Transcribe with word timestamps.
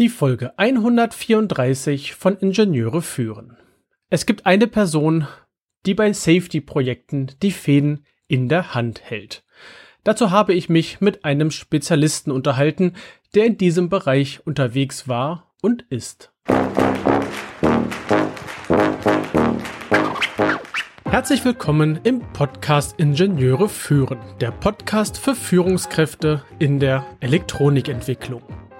Die 0.00 0.08
Folge 0.08 0.58
134 0.58 2.16
von 2.16 2.36
Ingenieure 2.36 3.00
führen. 3.00 3.56
Es 4.10 4.26
gibt 4.26 4.44
eine 4.44 4.66
Person, 4.66 5.28
die 5.86 5.94
bei 5.94 6.12
Safety-Projekten 6.12 7.30
die 7.42 7.52
Fäden 7.52 8.04
in 8.26 8.48
der 8.48 8.74
Hand 8.74 9.02
hält. 9.04 9.44
Dazu 10.02 10.32
habe 10.32 10.52
ich 10.52 10.68
mich 10.68 11.00
mit 11.00 11.24
einem 11.24 11.52
Spezialisten 11.52 12.32
unterhalten, 12.32 12.94
der 13.36 13.46
in 13.46 13.56
diesem 13.56 13.88
Bereich 13.88 14.44
unterwegs 14.44 15.06
war 15.06 15.54
und 15.62 15.82
ist. 15.90 16.32
Herzlich 21.04 21.44
willkommen 21.44 22.00
im 22.02 22.18
Podcast 22.32 22.98
Ingenieure 22.98 23.68
führen, 23.68 24.18
der 24.40 24.50
Podcast 24.50 25.18
für 25.18 25.36
Führungskräfte 25.36 26.42
in 26.58 26.80
der 26.80 27.06
Elektronikentwicklung. 27.20 28.42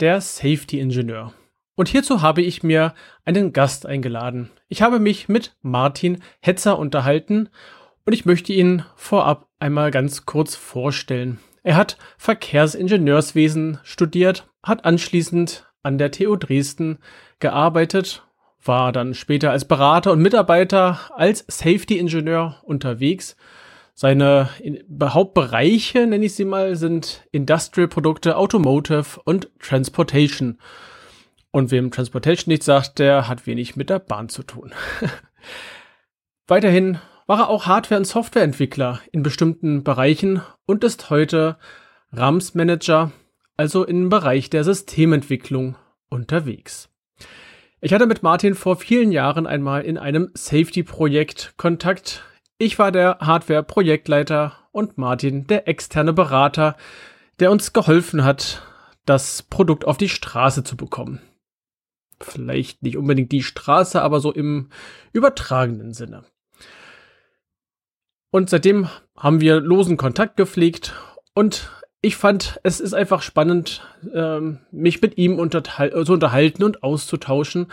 der 0.00 0.20
Safety-Ingenieur. 0.20 1.32
Und 1.76 1.88
hierzu 1.88 2.22
habe 2.22 2.42
ich 2.42 2.62
mir 2.62 2.94
einen 3.24 3.52
Gast 3.52 3.86
eingeladen. 3.86 4.50
Ich 4.68 4.82
habe 4.82 4.98
mich 4.98 5.28
mit 5.28 5.56
Martin 5.62 6.22
Hetzer 6.40 6.78
unterhalten 6.78 7.48
und 8.04 8.12
ich 8.12 8.26
möchte 8.26 8.52
ihn 8.52 8.84
vorab 8.96 9.48
einmal 9.58 9.90
ganz 9.90 10.26
kurz 10.26 10.56
vorstellen. 10.56 11.38
Er 11.62 11.76
hat 11.76 11.96
Verkehrsingenieurswesen 12.18 13.78
studiert, 13.82 14.48
hat 14.62 14.84
anschließend 14.84 15.66
an 15.82 15.98
der 15.98 16.10
TU 16.10 16.36
Dresden 16.36 16.98
gearbeitet, 17.38 18.24
war 18.62 18.92
dann 18.92 19.14
später 19.14 19.50
als 19.50 19.66
Berater 19.66 20.12
und 20.12 20.20
Mitarbeiter 20.20 21.00
als 21.14 21.44
Safety-Ingenieur 21.48 22.56
unterwegs 22.62 23.36
seine 24.00 24.48
Hauptbereiche, 24.98 26.06
nenne 26.06 26.24
ich 26.24 26.34
sie 26.34 26.46
mal, 26.46 26.74
sind 26.74 27.28
Industrial-Produkte, 27.32 28.38
Automotive 28.38 29.20
und 29.24 29.50
Transportation. 29.58 30.58
Und 31.50 31.70
wem 31.70 31.90
Transportation 31.90 32.50
nicht 32.50 32.62
sagt, 32.62 32.98
der 32.98 33.28
hat 33.28 33.46
wenig 33.46 33.76
mit 33.76 33.90
der 33.90 33.98
Bahn 33.98 34.30
zu 34.30 34.42
tun. 34.42 34.72
Weiterhin 36.46 36.98
war 37.26 37.40
er 37.40 37.48
auch 37.50 37.66
Hardware- 37.66 37.98
und 37.98 38.06
Softwareentwickler 38.06 39.02
in 39.12 39.22
bestimmten 39.22 39.84
Bereichen 39.84 40.40
und 40.64 40.82
ist 40.82 41.10
heute 41.10 41.58
RAMS-Manager, 42.12 43.12
also 43.58 43.84
im 43.84 44.08
Bereich 44.08 44.48
der 44.48 44.64
Systementwicklung 44.64 45.76
unterwegs. 46.08 46.88
Ich 47.82 47.92
hatte 47.92 48.06
mit 48.06 48.22
Martin 48.22 48.54
vor 48.54 48.76
vielen 48.76 49.12
Jahren 49.12 49.46
einmal 49.46 49.82
in 49.82 49.98
einem 49.98 50.30
Safety-Projekt 50.32 51.52
Kontakt, 51.58 52.24
ich 52.60 52.78
war 52.78 52.92
der 52.92 53.18
Hardware-Projektleiter 53.20 54.52
und 54.70 54.98
Martin 54.98 55.46
der 55.46 55.66
externe 55.66 56.12
Berater, 56.12 56.76
der 57.38 57.50
uns 57.50 57.72
geholfen 57.72 58.22
hat, 58.22 58.62
das 59.06 59.42
Produkt 59.42 59.86
auf 59.86 59.96
die 59.96 60.10
Straße 60.10 60.62
zu 60.62 60.76
bekommen. 60.76 61.22
Vielleicht 62.20 62.82
nicht 62.82 62.98
unbedingt 62.98 63.32
die 63.32 63.42
Straße, 63.42 64.02
aber 64.02 64.20
so 64.20 64.30
im 64.30 64.68
übertragenen 65.14 65.94
Sinne. 65.94 66.24
Und 68.30 68.50
seitdem 68.50 68.90
haben 69.16 69.40
wir 69.40 69.58
losen 69.60 69.96
Kontakt 69.96 70.36
gepflegt 70.36 70.92
und 71.34 71.70
ich 72.02 72.16
fand, 72.16 72.60
es 72.62 72.78
ist 72.78 72.92
einfach 72.92 73.22
spannend, 73.22 73.82
ähm, 74.12 74.58
mich 74.70 75.00
mit 75.00 75.16
ihm 75.16 75.36
zu 75.38 76.12
unterhalten 76.12 76.62
und 76.62 76.82
auszutauschen. 76.82 77.72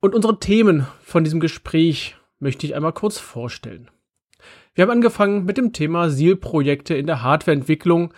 Und 0.00 0.14
unsere 0.14 0.38
Themen 0.40 0.86
von 1.02 1.24
diesem 1.24 1.40
Gespräch 1.40 2.16
möchte 2.38 2.66
ich 2.66 2.74
einmal 2.74 2.94
kurz 2.94 3.18
vorstellen. 3.18 3.90
Wir 4.78 4.82
haben 4.82 4.92
angefangen 4.92 5.44
mit 5.44 5.58
dem 5.58 5.72
Thema 5.72 6.08
SEAL-Projekte 6.08 6.94
in 6.94 7.08
der 7.08 7.24
Hardwareentwicklung, 7.24 8.14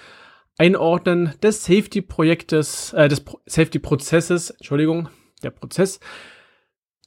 Einordnen 0.59 1.33
des 1.43 1.65
Safety-Projektes, 1.65 2.93
äh, 2.93 3.09
des 3.09 3.23
Pro 3.23 3.41
Safety-Prozesses, 3.47 4.51
Entschuldigung, 4.51 5.09
der 5.43 5.53
Prozess. 5.53 6.01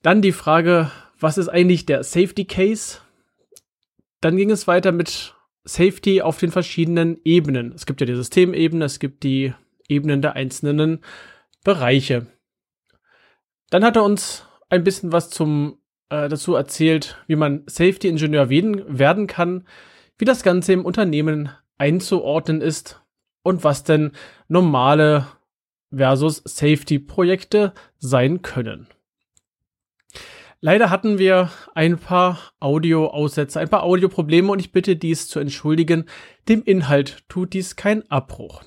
Dann 0.02 0.24
die 0.24 0.32
Frage, 0.32 0.90
was 1.20 1.38
ist 1.38 1.50
eigentlich 1.50 1.86
der 1.86 2.04
Safety 2.04 2.46
Case? 2.46 2.98
Dann 4.22 4.38
ging 4.38 4.50
es 4.50 4.66
weiter 4.66 4.92
mit 4.92 5.36
Safety 5.66 6.24
auf 6.24 6.40
den 6.40 6.50
verschiedenen 6.50 7.20
Ebenen. 7.24 7.74
Es 7.74 7.86
gibt 7.86 8.02
ja 8.02 8.08
die 8.08 8.16
Systemebene, 8.16 8.86
es 8.86 8.98
gibt 8.98 9.22
die 9.22 9.54
Ebenen 9.88 10.24
der 10.24 10.34
einzelnen 10.34 11.02
Bereiche. 11.64 12.26
Dann 13.70 13.86
hat 13.86 13.98
er 13.98 14.04
uns 14.04 14.48
ein 14.72 14.84
bisschen 14.84 15.12
was 15.12 15.30
zum 15.30 15.78
äh, 16.14 16.30
dazu 16.30 16.54
erzählt, 16.54 17.18
wie 17.26 17.36
man 17.36 17.64
Safety-Ingenieur 17.66 18.50
werden 18.50 19.26
kann, 19.26 19.66
wie 20.20 20.26
das 20.26 20.44
Ganze 20.44 20.74
im 20.74 20.86
Unternehmen 20.86 21.50
einzuordnen 21.80 22.62
ist 22.62 23.02
und 23.42 23.64
was 23.64 23.84
denn 23.84 24.12
normale 24.48 25.26
versus 25.92 26.44
Safety-Projekte 26.46 27.74
sein 27.98 28.44
können. 28.44 28.88
Leider 30.62 30.92
hatten 30.92 31.18
wir 31.18 31.50
ein 31.74 31.98
paar 31.98 32.40
Audio-Aussätze, 32.60 33.60
ein 33.60 33.70
paar 33.70 33.84
Audioprobleme 33.84 34.52
und 34.52 34.60
ich 34.60 34.72
bitte 34.72 34.96
dies 34.96 35.28
zu 35.28 35.40
entschuldigen. 35.40 36.06
Dem 36.48 36.64
Inhalt 36.64 37.24
tut 37.28 37.54
dies 37.54 37.76
kein 37.76 38.10
Abbruch. 38.12 38.64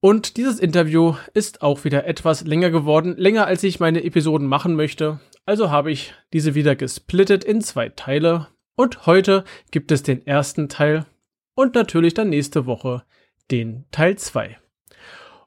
Und 0.00 0.36
dieses 0.36 0.60
Interview 0.60 1.14
ist 1.34 1.60
auch 1.60 1.84
wieder 1.84 2.06
etwas 2.06 2.44
länger 2.46 2.70
geworden, 2.70 3.16
länger 3.16 3.46
als 3.46 3.62
ich 3.64 3.80
meine 3.80 4.02
Episoden 4.02 4.46
machen 4.46 4.76
möchte. 4.76 5.20
Also 5.48 5.70
habe 5.70 5.90
ich 5.90 6.12
diese 6.34 6.54
wieder 6.54 6.76
gesplittet 6.76 7.42
in 7.42 7.62
zwei 7.62 7.88
Teile 7.88 8.48
und 8.76 9.06
heute 9.06 9.44
gibt 9.70 9.90
es 9.90 10.02
den 10.02 10.26
ersten 10.26 10.68
Teil 10.68 11.06
und 11.54 11.74
natürlich 11.74 12.12
dann 12.12 12.28
nächste 12.28 12.66
Woche 12.66 13.02
den 13.50 13.86
Teil 13.90 14.18
2. 14.18 14.58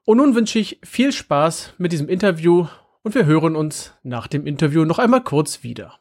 Und 0.04 0.18
nun 0.18 0.34
wünsche 0.34 0.58
ich 0.58 0.80
viel 0.84 1.12
Spaß 1.12 1.76
mit 1.78 1.92
diesem 1.92 2.10
Interview 2.10 2.66
und 3.04 3.14
wir 3.14 3.28
hören 3.28 3.56
uns 3.56 3.94
nach 4.02 4.26
dem 4.26 4.48
Interview 4.48 4.86
noch 4.86 4.98
einmal 4.98 5.24
kurz 5.24 5.62
wieder. 5.62 6.00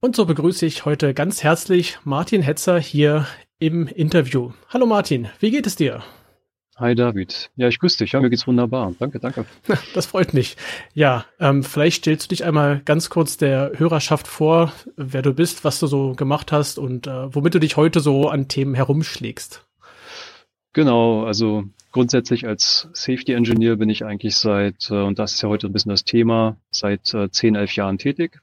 Und 0.00 0.16
so 0.16 0.24
begrüße 0.24 0.64
ich 0.64 0.86
heute 0.86 1.12
ganz 1.12 1.42
herzlich 1.42 1.98
Martin 2.04 2.40
Hetzer 2.40 2.80
hier 2.80 3.26
im 3.58 3.86
Interview. 3.86 4.52
Hallo 4.70 4.86
Martin, 4.86 5.28
wie 5.40 5.50
geht 5.50 5.66
es 5.66 5.76
dir? 5.76 6.02
Hi 6.78 6.94
David. 6.94 7.50
Ja, 7.56 7.66
ich 7.66 7.80
grüße 7.80 7.98
dich. 7.98 8.12
Ja, 8.12 8.20
mir 8.20 8.30
geht's 8.30 8.46
wunderbar. 8.46 8.94
Danke, 9.00 9.18
danke. 9.18 9.44
Das 9.94 10.06
freut 10.06 10.32
mich. 10.32 10.56
Ja, 10.94 11.24
ähm, 11.40 11.64
vielleicht 11.64 12.04
stellst 12.04 12.26
du 12.26 12.28
dich 12.28 12.44
einmal 12.44 12.82
ganz 12.84 13.10
kurz 13.10 13.36
der 13.36 13.72
Hörerschaft 13.74 14.28
vor, 14.28 14.72
wer 14.96 15.22
du 15.22 15.34
bist, 15.34 15.64
was 15.64 15.80
du 15.80 15.88
so 15.88 16.14
gemacht 16.14 16.52
hast 16.52 16.78
und 16.78 17.08
äh, 17.08 17.34
womit 17.34 17.54
du 17.54 17.58
dich 17.58 17.76
heute 17.76 17.98
so 17.98 18.28
an 18.28 18.46
Themen 18.46 18.74
herumschlägst. 18.74 19.66
Genau, 20.72 21.24
also 21.24 21.64
grundsätzlich 21.90 22.46
als 22.46 22.88
Safety 22.92 23.32
Engineer 23.32 23.74
bin 23.74 23.90
ich 23.90 24.04
eigentlich 24.04 24.36
seit, 24.36 24.88
äh, 24.90 25.02
und 25.02 25.18
das 25.18 25.34
ist 25.34 25.42
ja 25.42 25.48
heute 25.48 25.66
ein 25.66 25.72
bisschen 25.72 25.90
das 25.90 26.04
Thema, 26.04 26.58
seit 26.70 27.12
äh, 27.12 27.28
10, 27.28 27.56
11 27.56 27.74
Jahren 27.74 27.98
tätig 27.98 28.40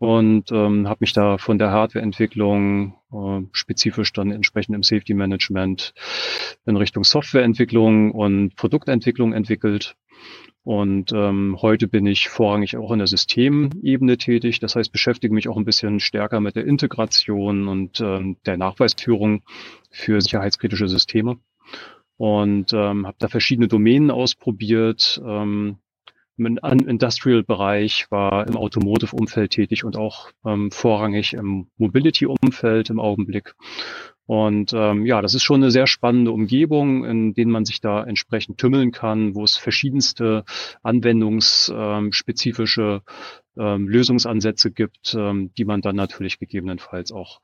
und 0.00 0.50
ähm, 0.50 0.88
habe 0.88 1.00
mich 1.00 1.12
da 1.12 1.36
von 1.36 1.58
der 1.58 1.72
Hardwareentwicklung 1.72 2.94
äh, 3.12 3.42
spezifisch 3.52 4.14
dann 4.14 4.32
entsprechend 4.32 4.74
im 4.74 4.82
Safety 4.82 5.12
Management 5.12 5.92
in 6.64 6.76
Richtung 6.76 7.04
Softwareentwicklung 7.04 8.12
und 8.12 8.56
Produktentwicklung 8.56 9.34
entwickelt. 9.34 9.96
Und 10.62 11.12
ähm, 11.12 11.58
heute 11.60 11.86
bin 11.86 12.06
ich 12.06 12.30
vorrangig 12.30 12.78
auch 12.78 12.92
in 12.92 12.98
der 12.98 13.08
Systemebene 13.08 14.16
tätig. 14.16 14.58
Das 14.58 14.74
heißt, 14.74 14.90
beschäftige 14.90 15.34
mich 15.34 15.48
auch 15.48 15.58
ein 15.58 15.66
bisschen 15.66 16.00
stärker 16.00 16.40
mit 16.40 16.56
der 16.56 16.64
Integration 16.64 17.68
und 17.68 18.00
ähm, 18.00 18.38
der 18.46 18.56
Nachweisführung 18.56 19.42
für 19.90 20.22
sicherheitskritische 20.22 20.88
Systeme. 20.88 21.36
Und 22.16 22.72
ähm, 22.72 23.06
habe 23.06 23.16
da 23.18 23.28
verschiedene 23.28 23.68
Domänen 23.68 24.10
ausprobiert. 24.10 25.20
Ähm, 25.22 25.76
im 26.46 26.86
Industrial-Bereich, 26.86 28.06
war 28.10 28.46
im 28.46 28.56
Automotive-Umfeld 28.56 29.50
tätig 29.52 29.84
und 29.84 29.96
auch 29.96 30.30
ähm, 30.44 30.70
vorrangig 30.70 31.32
im 31.34 31.70
Mobility-Umfeld 31.76 32.90
im 32.90 33.00
Augenblick. 33.00 33.54
Und 34.26 34.72
ähm, 34.74 35.06
ja, 35.06 35.22
das 35.22 35.34
ist 35.34 35.42
schon 35.42 35.60
eine 35.60 35.72
sehr 35.72 35.88
spannende 35.88 36.30
Umgebung, 36.30 37.04
in 37.04 37.34
denen 37.34 37.50
man 37.50 37.64
sich 37.64 37.80
da 37.80 38.04
entsprechend 38.04 38.58
tümmeln 38.58 38.92
kann, 38.92 39.34
wo 39.34 39.42
es 39.42 39.56
verschiedenste 39.56 40.44
anwendungsspezifische 40.84 43.02
ähm, 43.58 43.88
Lösungsansätze 43.88 44.70
gibt, 44.70 45.16
ähm, 45.18 45.50
die 45.58 45.64
man 45.64 45.80
dann 45.80 45.96
natürlich 45.96 46.38
gegebenenfalls 46.38 47.10
auch 47.10 47.40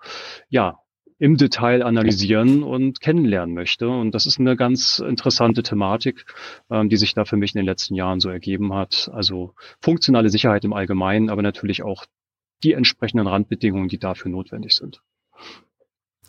ja 0.48 0.78
im 1.18 1.36
Detail 1.36 1.82
analysieren 1.82 2.62
und 2.62 3.00
kennenlernen 3.00 3.54
möchte. 3.54 3.88
Und 3.88 4.14
das 4.14 4.26
ist 4.26 4.38
eine 4.38 4.56
ganz 4.56 4.98
interessante 4.98 5.62
Thematik, 5.62 6.26
ähm, 6.70 6.88
die 6.88 6.96
sich 6.96 7.14
da 7.14 7.24
für 7.24 7.36
mich 7.36 7.54
in 7.54 7.60
den 7.60 7.66
letzten 7.66 7.94
Jahren 7.94 8.20
so 8.20 8.28
ergeben 8.28 8.74
hat. 8.74 9.10
Also 9.12 9.54
funktionale 9.80 10.28
Sicherheit 10.28 10.64
im 10.64 10.72
Allgemeinen, 10.72 11.30
aber 11.30 11.42
natürlich 11.42 11.82
auch 11.82 12.04
die 12.62 12.72
entsprechenden 12.72 13.26
Randbedingungen, 13.26 13.88
die 13.88 13.98
dafür 13.98 14.30
notwendig 14.30 14.74
sind. 14.74 15.00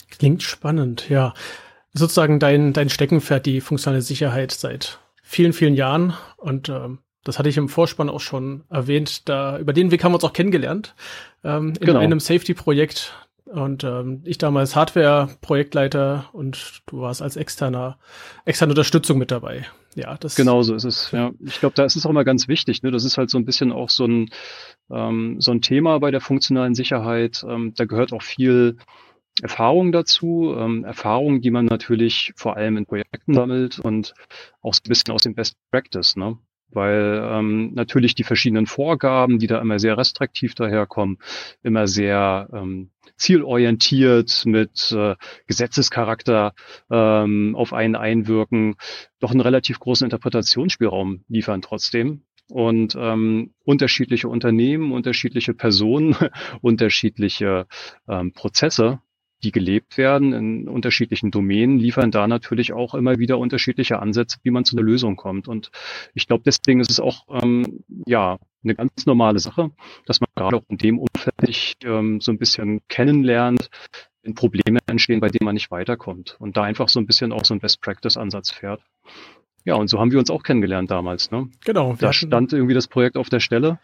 Klingt 0.09 0.43
spannend, 0.43 1.09
ja. 1.09 1.33
Sozusagen 1.93 2.39
dein, 2.39 2.73
dein 2.73 2.89
Steckenpferd, 2.89 3.45
die 3.45 3.61
funktionale 3.61 4.01
Sicherheit 4.01 4.51
seit 4.51 4.99
vielen, 5.23 5.53
vielen 5.53 5.73
Jahren. 5.73 6.13
Und 6.37 6.69
ähm, 6.69 6.99
das 7.23 7.39
hatte 7.39 7.49
ich 7.49 7.57
im 7.57 7.69
Vorspann 7.69 8.09
auch 8.09 8.21
schon 8.21 8.63
erwähnt. 8.69 9.27
Da, 9.27 9.57
über 9.59 9.73
den 9.73 9.91
Weg 9.91 10.03
haben 10.03 10.11
wir 10.11 10.15
uns 10.15 10.23
auch 10.23 10.33
kennengelernt. 10.33 10.95
Ähm, 11.43 11.73
in 11.79 11.85
genau. 11.85 11.99
einem 11.99 12.19
Safety-Projekt. 12.19 13.26
Und 13.51 13.83
ähm, 13.83 14.21
ich 14.25 14.37
damals 14.37 14.75
Hardware-Projektleiter 14.75 16.29
und 16.33 16.81
du 16.85 17.01
warst 17.01 17.21
als 17.21 17.35
externer, 17.35 17.97
externe 18.45 18.71
Unterstützung 18.71 19.17
mit 19.17 19.31
dabei. 19.31 19.65
Ja, 19.95 20.15
das 20.17 20.35
genau 20.35 20.61
so 20.61 20.75
ist 20.75 20.83
es. 20.83 21.11
Ja, 21.11 21.31
ich 21.39 21.59
glaube, 21.59 21.75
da 21.75 21.83
ist 21.83 21.95
es 21.95 22.05
auch 22.05 22.11
mal 22.11 22.25
ganz 22.25 22.47
wichtig. 22.47 22.83
Ne? 22.83 22.91
Das 22.91 23.03
ist 23.03 23.17
halt 23.17 23.29
so 23.29 23.37
ein 23.37 23.45
bisschen 23.45 23.71
auch 23.71 23.89
so 23.89 24.05
ein 24.05 24.29
ähm, 24.91 25.37
so 25.39 25.51
ein 25.51 25.61
Thema 25.61 25.99
bei 25.99 26.11
der 26.11 26.21
funktionalen 26.21 26.75
Sicherheit. 26.75 27.43
Ähm, 27.47 27.73
da 27.75 27.85
gehört 27.85 28.13
auch 28.13 28.21
viel 28.21 28.77
Erfahrung 29.41 29.91
dazu, 29.91 30.55
ähm, 30.57 30.83
Erfahrungen, 30.83 31.41
die 31.41 31.51
man 31.51 31.65
natürlich 31.65 32.33
vor 32.35 32.57
allem 32.57 32.77
in 32.77 32.85
Projekten 32.85 33.33
sammelt 33.33 33.79
und 33.79 34.13
auch 34.61 34.73
so 34.73 34.81
ein 34.83 34.89
bisschen 34.89 35.13
aus 35.13 35.23
dem 35.23 35.35
Best 35.35 35.55
Practice. 35.71 36.15
Ne? 36.15 36.37
Weil 36.69 37.21
ähm, 37.23 37.73
natürlich 37.73 38.15
die 38.15 38.23
verschiedenen 38.23 38.65
Vorgaben, 38.65 39.39
die 39.39 39.47
da 39.47 39.59
immer 39.59 39.79
sehr 39.79 39.97
restriktiv 39.97 40.55
daherkommen, 40.55 41.17
immer 41.63 41.87
sehr 41.87 42.49
ähm, 42.53 42.91
zielorientiert 43.15 44.43
mit 44.45 44.91
äh, 44.91 45.15
Gesetzescharakter 45.47 46.53
ähm, 46.89 47.55
auf 47.55 47.73
einen 47.73 47.95
einwirken, 47.95 48.75
doch 49.19 49.31
einen 49.31 49.41
relativ 49.41 49.79
großen 49.79 50.05
Interpretationsspielraum 50.05 51.23
liefern 51.27 51.61
trotzdem. 51.61 52.23
Und 52.49 52.95
ähm, 52.97 53.53
unterschiedliche 53.65 54.29
Unternehmen, 54.29 54.93
unterschiedliche 54.93 55.53
Personen, 55.53 56.15
unterschiedliche 56.61 57.67
ähm, 58.07 58.31
Prozesse 58.31 59.01
die 59.43 59.51
gelebt 59.51 59.97
werden 59.97 60.33
in 60.33 60.67
unterschiedlichen 60.67 61.31
Domänen, 61.31 61.77
liefern 61.77 62.11
da 62.11 62.27
natürlich 62.27 62.73
auch 62.73 62.95
immer 62.95 63.19
wieder 63.19 63.37
unterschiedliche 63.37 63.99
Ansätze, 63.99 64.39
wie 64.43 64.51
man 64.51 64.65
zu 64.65 64.75
einer 64.75 64.85
Lösung 64.85 65.15
kommt. 65.15 65.47
Und 65.47 65.71
ich 66.13 66.27
glaube, 66.27 66.43
deswegen 66.45 66.79
ist 66.79 66.91
es 66.91 66.99
auch 66.99 67.25
ähm, 67.29 67.83
ja 68.05 68.37
eine 68.63 68.75
ganz 68.75 69.05
normale 69.05 69.39
Sache, 69.39 69.71
dass 70.05 70.19
man 70.19 70.29
gerade 70.35 70.57
auch 70.57 70.63
in 70.69 70.77
dem 70.77 70.99
Umfeld 70.99 71.35
sich 71.45 71.73
ähm, 71.83 72.19
so 72.19 72.31
ein 72.31 72.39
bisschen 72.39 72.81
kennenlernt, 72.89 73.69
wenn 74.23 74.33
Probleme 74.33 74.79
entstehen, 74.87 75.19
bei 75.19 75.29
denen 75.29 75.45
man 75.45 75.53
nicht 75.53 75.71
weiterkommt 75.71 76.35
und 76.39 76.57
da 76.57 76.63
einfach 76.63 76.89
so 76.89 76.99
ein 76.99 77.05
bisschen 77.05 77.31
auch 77.31 77.45
so 77.45 77.53
ein 77.53 77.59
Best-Practice-Ansatz 77.59 78.51
fährt. 78.51 78.81
Ja, 79.63 79.75
und 79.75 79.89
so 79.89 79.99
haben 79.99 80.11
wir 80.11 80.19
uns 80.19 80.29
auch 80.29 80.43
kennengelernt 80.43 80.89
damals. 80.89 81.29
Ne? 81.29 81.49
Genau. 81.65 81.95
Da 81.99 82.13
stand 82.13 82.53
irgendwie 82.53 82.73
das 82.73 82.87
Projekt 82.87 83.17
auf 83.17 83.29
der 83.29 83.41
Stelle. 83.41 83.79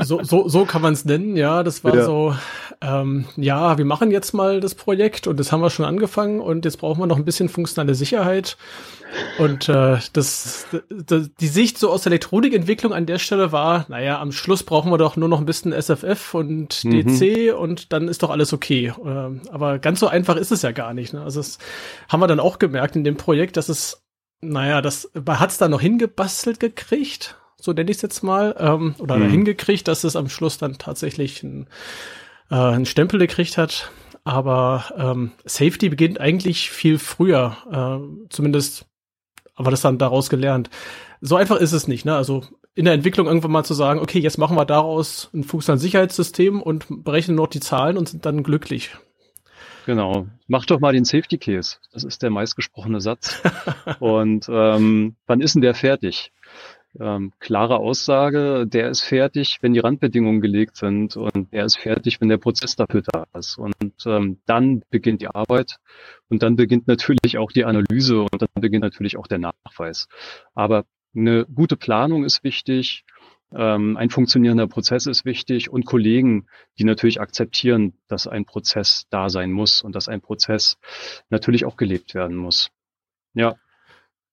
So, 0.00 0.22
so, 0.22 0.48
so 0.48 0.64
kann 0.64 0.82
man 0.82 0.92
es 0.92 1.04
nennen, 1.04 1.36
ja. 1.36 1.62
Das 1.62 1.84
war 1.84 1.94
ja. 1.94 2.04
so, 2.04 2.34
ähm, 2.80 3.26
ja, 3.36 3.78
wir 3.78 3.84
machen 3.84 4.10
jetzt 4.10 4.32
mal 4.32 4.60
das 4.60 4.74
Projekt 4.74 5.26
und 5.26 5.38
das 5.38 5.52
haben 5.52 5.60
wir 5.60 5.70
schon 5.70 5.84
angefangen 5.84 6.40
und 6.40 6.64
jetzt 6.64 6.78
brauchen 6.78 7.00
wir 7.00 7.06
noch 7.06 7.16
ein 7.16 7.24
bisschen 7.24 7.48
funktionale 7.48 7.94
Sicherheit. 7.94 8.56
Und 9.38 9.68
äh, 9.68 9.98
das, 10.12 10.66
das, 10.90 11.30
die 11.40 11.46
Sicht 11.46 11.78
so 11.78 11.90
aus 11.90 12.02
der 12.02 12.10
Elektronikentwicklung 12.10 12.92
an 12.92 13.06
der 13.06 13.18
Stelle 13.18 13.52
war, 13.52 13.86
naja, 13.88 14.20
am 14.20 14.32
Schluss 14.32 14.62
brauchen 14.62 14.90
wir 14.90 14.98
doch 14.98 15.16
nur 15.16 15.28
noch 15.28 15.38
ein 15.38 15.46
bisschen 15.46 15.72
SFF 15.72 16.34
und 16.34 16.82
DC 16.84 17.52
mhm. 17.52 17.58
und 17.58 17.92
dann 17.92 18.08
ist 18.08 18.22
doch 18.22 18.30
alles 18.30 18.52
okay. 18.52 18.92
Ähm, 19.04 19.42
aber 19.50 19.78
ganz 19.78 20.00
so 20.00 20.08
einfach 20.08 20.36
ist 20.36 20.52
es 20.52 20.62
ja 20.62 20.72
gar 20.72 20.94
nicht. 20.94 21.12
Ne? 21.12 21.22
Also 21.22 21.40
das 21.40 21.58
haben 22.08 22.20
wir 22.20 22.26
dann 22.26 22.40
auch 22.40 22.58
gemerkt 22.58 22.96
in 22.96 23.04
dem 23.04 23.16
Projekt, 23.16 23.56
dass 23.56 23.68
es, 23.68 24.02
naja, 24.40 24.82
das 24.82 25.10
hat 25.26 25.50
es 25.50 25.58
da 25.58 25.68
noch 25.68 25.80
hingebastelt 25.80 26.58
gekriegt 26.60 27.36
so 27.60 27.72
nenne 27.72 27.90
ich 27.90 27.96
es 27.96 28.02
jetzt 28.02 28.22
mal, 28.22 28.54
ähm, 28.58 28.94
oder 28.98 29.16
mhm. 29.16 29.30
hingekriegt, 29.30 29.88
dass 29.88 30.04
es 30.04 30.16
am 30.16 30.28
Schluss 30.28 30.58
dann 30.58 30.78
tatsächlich 30.78 31.42
ein, 31.42 31.68
äh, 32.50 32.54
einen 32.54 32.86
Stempel 32.86 33.18
gekriegt 33.18 33.58
hat. 33.58 33.90
Aber 34.24 34.84
ähm, 34.96 35.32
Safety 35.44 35.90
beginnt 35.90 36.18
eigentlich 36.18 36.70
viel 36.70 36.98
früher, 36.98 37.56
äh, 37.70 38.26
zumindest 38.30 38.86
aber 39.54 39.70
das 39.70 39.82
dann 39.82 39.98
daraus 39.98 40.30
gelernt. 40.30 40.70
So 41.20 41.36
einfach 41.36 41.56
ist 41.56 41.72
es 41.72 41.86
nicht, 41.86 42.04
ne? 42.04 42.16
Also 42.16 42.42
in 42.74 42.86
der 42.86 42.94
Entwicklung 42.94 43.26
irgendwann 43.26 43.52
mal 43.52 43.64
zu 43.64 43.74
sagen, 43.74 44.00
okay, 44.00 44.18
jetzt 44.18 44.38
machen 44.38 44.56
wir 44.56 44.64
daraus 44.64 45.30
ein 45.32 45.44
funktionales 45.44 45.82
Sicherheitssystem 45.82 46.60
und 46.60 46.86
berechnen 47.04 47.36
noch 47.36 47.46
die 47.46 47.60
Zahlen 47.60 47.96
und 47.96 48.08
sind 48.08 48.26
dann 48.26 48.42
glücklich. 48.42 48.90
Genau. 49.86 50.26
Mach 50.48 50.66
doch 50.66 50.80
mal 50.80 50.92
den 50.92 51.04
Safety 51.04 51.38
Case. 51.38 51.76
Das 51.92 52.04
ist 52.04 52.22
der 52.22 52.30
meistgesprochene 52.30 53.00
Satz. 53.00 53.40
und 54.00 54.48
ähm, 54.50 55.16
wann 55.26 55.40
ist 55.40 55.54
denn 55.54 55.62
der 55.62 55.74
fertig? 55.74 56.32
Ähm, 57.00 57.32
klare 57.40 57.78
Aussage, 57.78 58.66
der 58.66 58.88
ist 58.90 59.02
fertig, 59.02 59.58
wenn 59.60 59.74
die 59.74 59.80
Randbedingungen 59.80 60.40
gelegt 60.40 60.76
sind 60.76 61.16
und 61.16 61.52
der 61.52 61.64
ist 61.64 61.78
fertig, 61.78 62.20
wenn 62.20 62.28
der 62.28 62.38
Prozess 62.38 62.76
dafür 62.76 63.02
da 63.02 63.24
ist. 63.36 63.58
Und 63.58 63.94
ähm, 64.06 64.38
dann 64.46 64.82
beginnt 64.90 65.22
die 65.22 65.28
Arbeit 65.28 65.78
und 66.28 66.42
dann 66.42 66.56
beginnt 66.56 66.86
natürlich 66.86 67.38
auch 67.38 67.50
die 67.50 67.64
Analyse 67.64 68.20
und 68.20 68.40
dann 68.40 68.48
beginnt 68.60 68.82
natürlich 68.82 69.16
auch 69.16 69.26
der 69.26 69.38
Nachweis. 69.38 70.08
Aber 70.54 70.84
eine 71.16 71.46
gute 71.46 71.76
Planung 71.76 72.24
ist 72.24 72.44
wichtig, 72.44 73.04
ähm, 73.52 73.96
ein 73.96 74.10
funktionierender 74.10 74.66
Prozess 74.66 75.06
ist 75.06 75.24
wichtig 75.24 75.70
und 75.70 75.84
Kollegen, 75.84 76.46
die 76.78 76.84
natürlich 76.84 77.20
akzeptieren, 77.20 77.94
dass 78.08 78.26
ein 78.26 78.46
Prozess 78.46 79.06
da 79.10 79.28
sein 79.28 79.52
muss 79.52 79.82
und 79.82 79.94
dass 79.94 80.08
ein 80.08 80.20
Prozess 80.20 80.76
natürlich 81.28 81.64
auch 81.64 81.76
gelebt 81.76 82.14
werden 82.14 82.36
muss. 82.36 82.70
Ja. 83.32 83.56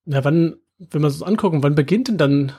Na, 0.04 0.24
wann 0.24 0.56
wenn 0.90 1.02
wir 1.02 1.06
uns 1.06 1.22
angucken, 1.22 1.62
wann 1.62 1.74
beginnt 1.74 2.08
denn 2.08 2.18
dann, 2.18 2.52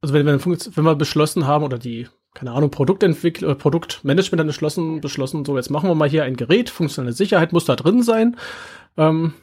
also 0.00 0.14
wenn 0.14 0.26
wir, 0.26 0.44
wenn 0.44 0.84
wir 0.84 0.94
beschlossen 0.94 1.46
haben 1.46 1.64
oder 1.64 1.78
die, 1.78 2.08
keine 2.34 2.52
Ahnung, 2.52 2.70
Produktentwicklung, 2.70 3.50
äh, 3.50 3.54
Produktmanagement 3.54 4.40
dann 4.40 4.46
beschlossen, 4.46 5.00
beschlossen, 5.00 5.44
so 5.44 5.56
jetzt 5.56 5.70
machen 5.70 5.88
wir 5.88 5.94
mal 5.94 6.08
hier 6.08 6.24
ein 6.24 6.36
Gerät, 6.36 6.70
funktionelle 6.70 7.14
Sicherheit 7.14 7.52
muss 7.52 7.64
da 7.64 7.76
drin 7.76 8.02
sein. 8.02 8.36
Ähm, 8.96 9.34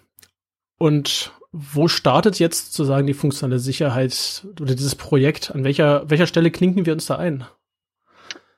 und 0.78 1.32
wo 1.52 1.88
startet 1.88 2.40
jetzt 2.40 2.74
sozusagen 2.74 3.08
die 3.08 3.14
funktionelle 3.14 3.60
Sicherheit 3.60 4.46
oder 4.60 4.76
dieses 4.76 4.96
Projekt? 4.96 5.52
An 5.54 5.64
welcher, 5.64 6.10
welcher 6.10 6.28
Stelle 6.28 6.52
klinken 6.52 6.86
wir 6.86 6.94
uns 6.94 7.08
da 7.08 7.16
ein? 7.16 7.46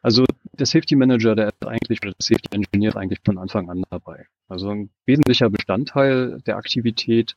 Also 0.01 0.25
der 0.59 0.67
Safety 0.67 0.95
Manager, 0.95 1.35
der 1.35 1.47
ist 1.47 1.65
eigentlich, 1.65 1.99
oder 2.01 2.11
der 2.11 2.25
Safety 2.25 2.55
Engineer 2.55 2.89
ist 2.89 2.97
eigentlich 2.97 3.19
von 3.23 3.37
Anfang 3.37 3.69
an 3.69 3.83
dabei. 3.89 4.25
Also 4.47 4.69
ein 4.69 4.89
wesentlicher 5.05 5.49
Bestandteil 5.49 6.39
der 6.45 6.57
Aktivität. 6.57 7.35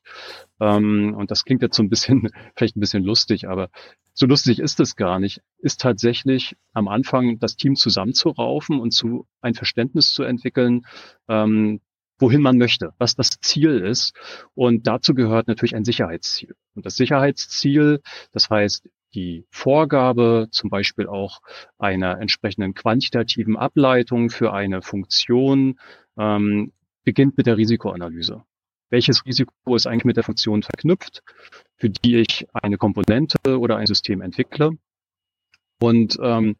Ähm, 0.60 1.14
und 1.16 1.30
das 1.30 1.44
klingt 1.44 1.62
jetzt 1.62 1.76
so 1.76 1.82
ein 1.82 1.88
bisschen, 1.88 2.28
vielleicht 2.56 2.76
ein 2.76 2.80
bisschen 2.80 3.04
lustig, 3.04 3.48
aber 3.48 3.70
so 4.14 4.26
lustig 4.26 4.58
ist 4.58 4.80
es 4.80 4.96
gar 4.96 5.19
nicht, 5.19 5.40
ist 5.58 5.80
tatsächlich 5.80 6.56
am 6.72 6.88
Anfang 6.88 7.38
das 7.38 7.56
Team 7.56 7.76
zusammenzuraufen 7.76 8.79
und 8.79 8.93
zu 8.93 9.26
ein 9.41 9.55
Verständnis 9.55 10.12
zu 10.12 10.22
entwickeln, 10.22 10.82
ähm, 11.29 11.81
wohin 12.19 12.41
man 12.41 12.56
möchte, 12.56 12.93
was 12.98 13.14
das 13.14 13.41
Ziel 13.41 13.79
ist. 13.79 14.14
Und 14.55 14.86
dazu 14.86 15.14
gehört 15.14 15.48
natürlich 15.48 15.74
ein 15.74 15.84
Sicherheitsziel. 15.84 16.55
Und 16.74 16.86
das 16.86 16.96
Sicherheitsziel, 16.96 18.00
das 18.32 18.48
heißt, 18.48 18.88
die 19.14 19.46
Vorgabe 19.50 20.48
zum 20.50 20.70
Beispiel 20.70 21.06
auch 21.06 21.40
einer 21.78 22.20
entsprechenden 22.20 22.74
quantitativen 22.74 23.56
Ableitung 23.56 24.31
für 24.31 24.52
eine 24.52 24.82
Funktion 24.82 25.78
ähm, 26.19 26.72
beginnt 27.04 27.36
mit 27.36 27.46
der 27.46 27.56
Risikoanalyse. 27.56 28.42
Welches 28.90 29.24
Risiko 29.24 29.74
ist 29.74 29.86
eigentlich 29.86 30.04
mit 30.04 30.16
der 30.16 30.24
Funktion 30.24 30.62
verknüpft, 30.62 31.22
für 31.76 31.88
die 31.88 32.19
ich 32.19 32.46
eine 32.52 32.76
Komponente 32.76 33.58
oder 33.58 33.76
ein 33.76 33.86
System 33.86 34.20
entwickle? 34.20 34.72
Und 35.81 36.19
ähm, 36.22 36.56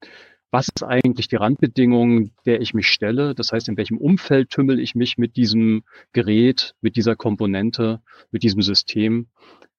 was 0.51 0.69
ist 0.69 0.83
eigentlich 0.83 1.29
die 1.29 1.37
Randbedingung, 1.37 2.33
der 2.45 2.61
ich 2.61 2.75
mich 2.75 2.89
stelle? 2.89 3.35
Das 3.35 3.53
heißt, 3.53 3.69
in 3.69 3.77
welchem 3.77 3.97
Umfeld 3.97 4.51
tümmel 4.51 4.81
ich 4.81 4.95
mich 4.95 5.17
mit 5.17 5.37
diesem 5.37 5.83
Gerät, 6.13 6.75
mit 6.81 6.97
dieser 6.97 7.17
Komponente, 7.17 8.03
mit 8.31 8.43
diesem 8.43 8.61
System? 8.61 9.29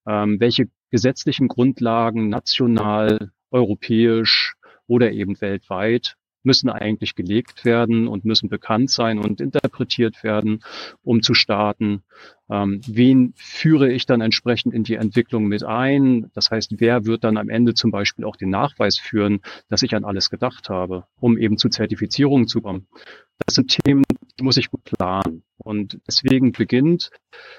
Ähm, 0.06 0.40
welche 0.40 0.68
gesetzlichen 0.94 1.48
Grundlagen 1.48 2.28
national, 2.28 3.32
europäisch 3.50 4.54
oder 4.86 5.10
eben 5.10 5.40
weltweit 5.40 6.14
müssen 6.44 6.70
eigentlich 6.70 7.16
gelegt 7.16 7.64
werden 7.64 8.06
und 8.06 8.24
müssen 8.24 8.48
bekannt 8.48 8.90
sein 8.90 9.18
und 9.18 9.40
interpretiert 9.40 10.22
werden, 10.22 10.62
um 11.02 11.20
zu 11.20 11.34
starten. 11.34 12.04
Ähm, 12.48 12.80
wen 12.86 13.32
führe 13.34 13.90
ich 13.90 14.06
dann 14.06 14.20
entsprechend 14.20 14.72
in 14.72 14.84
die 14.84 14.94
Entwicklung 14.94 15.46
mit 15.46 15.64
ein? 15.64 16.30
Das 16.32 16.52
heißt, 16.52 16.74
wer 16.78 17.04
wird 17.06 17.24
dann 17.24 17.38
am 17.38 17.48
Ende 17.48 17.74
zum 17.74 17.90
Beispiel 17.90 18.24
auch 18.24 18.36
den 18.36 18.50
Nachweis 18.50 18.96
führen, 18.96 19.40
dass 19.68 19.82
ich 19.82 19.96
an 19.96 20.04
alles 20.04 20.30
gedacht 20.30 20.68
habe, 20.68 21.06
um 21.18 21.36
eben 21.38 21.58
zu 21.58 21.70
Zertifizierungen 21.70 22.46
zu 22.46 22.60
kommen? 22.60 22.86
Das 23.44 23.56
sind 23.56 23.76
Themen, 23.82 24.04
die 24.38 24.44
muss 24.44 24.58
ich 24.58 24.70
gut 24.70 24.84
planen. 24.84 25.42
Und 25.58 25.98
deswegen 26.06 26.52
beginnt 26.52 27.10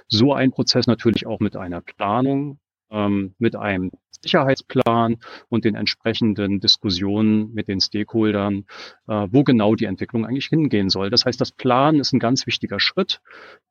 so 0.08 0.34
ein 0.34 0.51
Prozess 0.51 0.88
natürlich 0.88 1.25
auch 1.25 1.42
mit 1.42 1.58
einer 1.58 1.82
Planung, 1.82 2.60
ähm, 2.92 3.36
mit 3.38 3.56
einem 3.56 3.92
Sicherheitsplan 4.22 5.18
und 5.50 5.65
den 5.65 5.75
entsprechenden 5.75 6.60
Diskussionen 6.60 7.54
mit 7.54 7.68
den 7.68 7.80
Stakeholdern, 7.80 8.65
äh, 9.08 9.27
wo 9.30 9.44
genau 9.44 9.75
die 9.75 9.86
Entwicklung 9.86 10.25
eigentlich 10.25 10.48
hingehen 10.48 10.89
soll. 10.89 11.10
Das 11.10 11.25
heißt, 11.25 11.39
das 11.39 11.51
Plan 11.51 12.00
ist 12.00 12.13
ein 12.13 12.20
ganz 12.20 12.48
wichtiger 12.48 12.80
Schritt, 12.80 13.22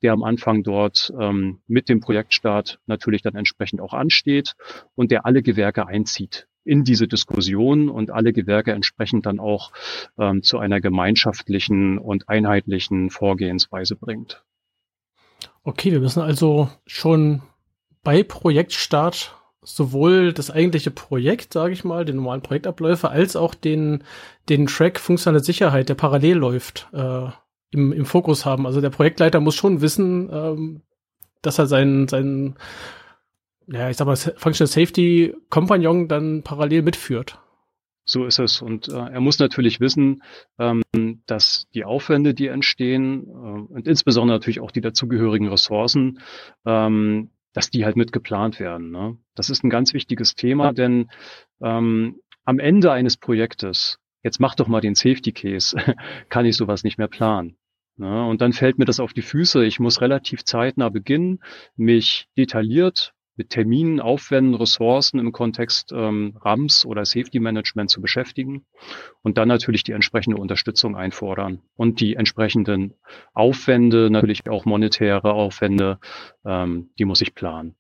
der 0.03 0.13
am 0.13 0.23
Anfang 0.23 0.63
dort 0.63 1.13
ähm, 1.19 1.61
mit 1.67 1.89
dem 1.89 2.01
Projektstart 2.01 2.79
natürlich 2.87 3.23
dann 3.23 3.35
entsprechend 3.35 3.81
auch 3.81 3.95
ansteht 3.95 4.55
und 4.95 5.11
der 5.11 5.27
alle 5.27 5.43
Gewerke 5.43 5.87
einzieht 5.87 6.47
in 6.65 6.85
diese 6.85 7.07
Diskussion 7.07 7.91
und 7.91 8.11
alle 8.11 8.33
Gewerke 8.33 8.73
entsprechend 8.73 9.27
dann 9.27 9.39
auch 9.39 9.71
ähm, 10.19 10.43
zu 10.43 10.59
einer 10.59 10.81
gemeinschaftlichen 10.81 11.99
und 11.99 12.29
einheitlichen 12.29 13.11
Vorgehensweise 13.11 13.97
bringt. 13.97 14.43
Okay, 15.63 15.93
wir 15.93 16.01
müssen 16.01 16.23
also 16.23 16.71
schon 16.87 17.43
bei 18.05 18.23
Projektstart 18.23 19.35
sowohl 19.63 20.33
das 20.33 20.51
eigentliche 20.51 20.91
Projekt, 20.91 21.55
sage 21.55 21.73
ich 21.73 21.85
mal, 21.85 22.05
den 22.05 22.17
normalen 22.17 22.43
Projektabläufe, 22.43 23.09
als 23.11 23.35
auch 23.35 23.55
den, 23.55 24.05
den 24.49 24.67
Track 24.67 25.01
funktionale 25.01 25.43
Sicherheit, 25.43 25.89
der 25.89 25.95
parallel 25.95 26.37
läuft, 26.37 26.89
äh, 26.93 27.29
im, 27.71 27.93
im 27.93 28.05
Fokus 28.05 28.45
haben. 28.45 28.67
Also 28.67 28.81
der 28.81 28.91
Projektleiter 28.91 29.41
muss 29.41 29.55
schon 29.55 29.81
wissen, 29.81 30.29
ähm, 30.31 30.83
dass 31.43 31.59
er 31.59 31.67
seinen, 31.67 32.09
seinen, 32.09 32.57
ja, 33.67 33.89
ich 33.91 33.97
sag 33.97 34.07
mal, 34.07 34.17
Functional 34.17 34.71
Safety 34.71 35.35
Kompagnon 35.49 36.09
dann 36.09 36.43
parallel 36.43 36.83
mitführt. 36.83 37.39
So 38.07 38.27
ist 38.27 38.39
es. 38.39 38.61
Und 38.61 38.89
äh, 38.89 38.97
er 38.97 39.21
muss 39.21 39.39
natürlich 39.39 39.81
wissen, 39.81 40.23
ähm, 40.59 40.83
dass 41.27 41.67
die 41.75 41.85
Aufwände, 41.85 42.35
die 42.35 42.49
entstehen, 42.49 43.27
äh, 43.27 43.73
und 43.73 43.89
insbesondere 43.89 44.37
natürlich 44.37 44.61
auch 44.61 44.71
die 44.71 44.83
dazugehörigen 44.83 45.49
Ressourcen, 45.49 46.21
ähm, 46.67 47.31
dass 47.55 47.71
die 47.71 47.87
halt 47.87 47.97
mit 47.97 48.13
geplant 48.13 48.61
werden. 48.61 48.91
Ne? 48.91 49.17
Das 49.35 49.49
ist 49.49 49.65
ein 49.65 49.71
ganz 49.71 49.95
wichtiges 49.95 50.35
Thema, 50.35 50.75
denn 50.75 51.11
ähm, 51.63 52.21
am 52.45 52.59
Ende 52.59 52.93
eines 52.93 53.17
Projektes, 53.17 53.99
jetzt 54.23 54.41
mach 54.41 54.55
doch 54.55 54.69
mal 54.69 54.83
den 54.83 54.95
Safety 54.95 55.33
Case, 55.33 55.75
kann 56.29 56.45
ich 56.45 56.57
sowas 56.57 56.85
nicht 56.85 56.99
mehr 56.99 57.09
planen. 57.09 57.57
Ne? 57.97 58.27
Und 58.27 58.43
dann 58.43 58.53
fällt 58.53 58.79
mir 58.79 58.85
das 58.85 59.01
auf 59.01 59.15
die 59.15 59.23
Füße. 59.23 59.65
Ich 59.65 59.81
muss 59.81 60.03
relativ 60.03 60.45
zeitnah 60.45 60.91
beginnen, 60.91 61.41
mich 61.77 62.29
detailliert 62.37 63.14
mit 63.37 63.51
Terminen, 63.51 64.01
Aufwänden, 64.01 64.55
Ressourcen 64.55 65.19
im 65.19 65.33
Kontext 65.33 65.93
ähm, 65.93 66.37
RAMs 66.41 66.85
oder 66.87 67.05
Safety 67.05 67.41
Management 67.41 67.91
zu 67.91 68.01
beschäftigen 68.01 68.65
und 69.23 69.39
dann 69.39 69.49
natürlich 69.49 69.83
die 69.83 69.93
entsprechende 69.93 70.41
Unterstützung 70.41 70.97
einfordern 70.97 71.61
und 71.77 72.01
die 72.01 72.15
entsprechenden 72.15 72.95
Aufwände, 73.33 74.11
natürlich 74.11 74.49
auch 74.49 74.65
monetäre 74.65 75.33
Aufwände, 75.33 75.99
ähm, 76.45 76.91
die 76.99 77.05
muss 77.05 77.21
ich 77.21 77.35
planen. 77.35 77.75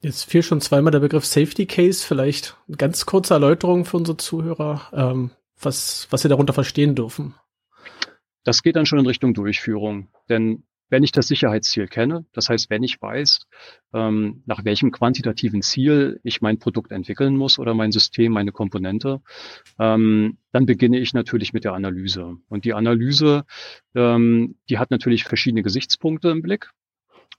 Jetzt 0.00 0.28
fiel 0.28 0.42
schon 0.42 0.60
zweimal 0.60 0.90
der 0.90 0.98
Begriff 0.98 1.24
Safety 1.24 1.64
Case. 1.66 2.04
Vielleicht 2.04 2.56
eine 2.66 2.76
ganz 2.76 3.06
kurze 3.06 3.34
Erläuterung 3.34 3.84
für 3.84 3.96
unsere 3.98 4.16
Zuhörer, 4.16 4.90
ähm, 4.92 5.30
was, 5.60 6.08
was 6.10 6.22
sie 6.22 6.28
darunter 6.28 6.52
verstehen 6.52 6.96
dürfen. 6.96 7.36
Das 8.42 8.62
geht 8.62 8.74
dann 8.74 8.86
schon 8.86 8.98
in 8.98 9.06
Richtung 9.06 9.32
Durchführung, 9.32 10.08
denn 10.28 10.64
wenn 10.92 11.02
ich 11.02 11.10
das 11.10 11.26
Sicherheitsziel 11.26 11.88
kenne, 11.88 12.26
das 12.34 12.50
heißt, 12.50 12.68
wenn 12.68 12.82
ich 12.82 13.00
weiß, 13.00 13.46
ähm, 13.94 14.42
nach 14.44 14.62
welchem 14.66 14.92
quantitativen 14.92 15.62
Ziel 15.62 16.20
ich 16.22 16.42
mein 16.42 16.58
Produkt 16.58 16.92
entwickeln 16.92 17.34
muss 17.34 17.58
oder 17.58 17.72
mein 17.72 17.92
System, 17.92 18.32
meine 18.32 18.52
Komponente, 18.52 19.22
ähm, 19.78 20.36
dann 20.52 20.66
beginne 20.66 20.98
ich 20.98 21.14
natürlich 21.14 21.54
mit 21.54 21.64
der 21.64 21.72
Analyse. 21.72 22.36
Und 22.50 22.66
die 22.66 22.74
Analyse, 22.74 23.46
ähm, 23.94 24.56
die 24.68 24.76
hat 24.76 24.90
natürlich 24.90 25.24
verschiedene 25.24 25.62
Gesichtspunkte 25.62 26.28
im 26.28 26.42
Blick. 26.42 26.70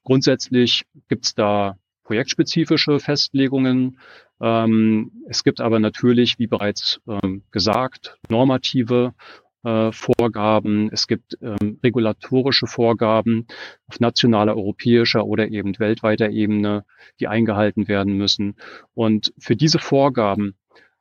Grundsätzlich 0.04 0.86
gibt 1.08 1.26
es 1.26 1.36
da 1.36 1.78
projektspezifische 2.06 3.00
Festlegungen. 3.00 4.00
Ähm, 4.42 5.12
es 5.30 5.44
gibt 5.44 5.62
aber 5.62 5.80
natürlich, 5.80 6.40
wie 6.40 6.48
bereits 6.48 7.02
ähm, 7.08 7.44
gesagt, 7.52 8.18
normative 8.30 9.14
äh, 9.64 9.92
Vorgaben, 9.92 10.90
es 10.92 11.08
gibt 11.08 11.38
ähm, 11.42 11.80
regulatorische 11.84 12.68
Vorgaben 12.68 13.48
auf 13.88 14.00
nationaler, 14.00 14.56
europäischer 14.56 15.26
oder 15.26 15.50
eben 15.50 15.78
weltweiter 15.80 16.30
Ebene, 16.30 16.86
die 17.20 17.28
eingehalten 17.28 17.88
werden 17.88 18.18
müssen. 18.18 18.56
Und 18.94 19.34
für 19.38 19.56
diese 19.56 19.80
Vorgaben, 19.80 20.56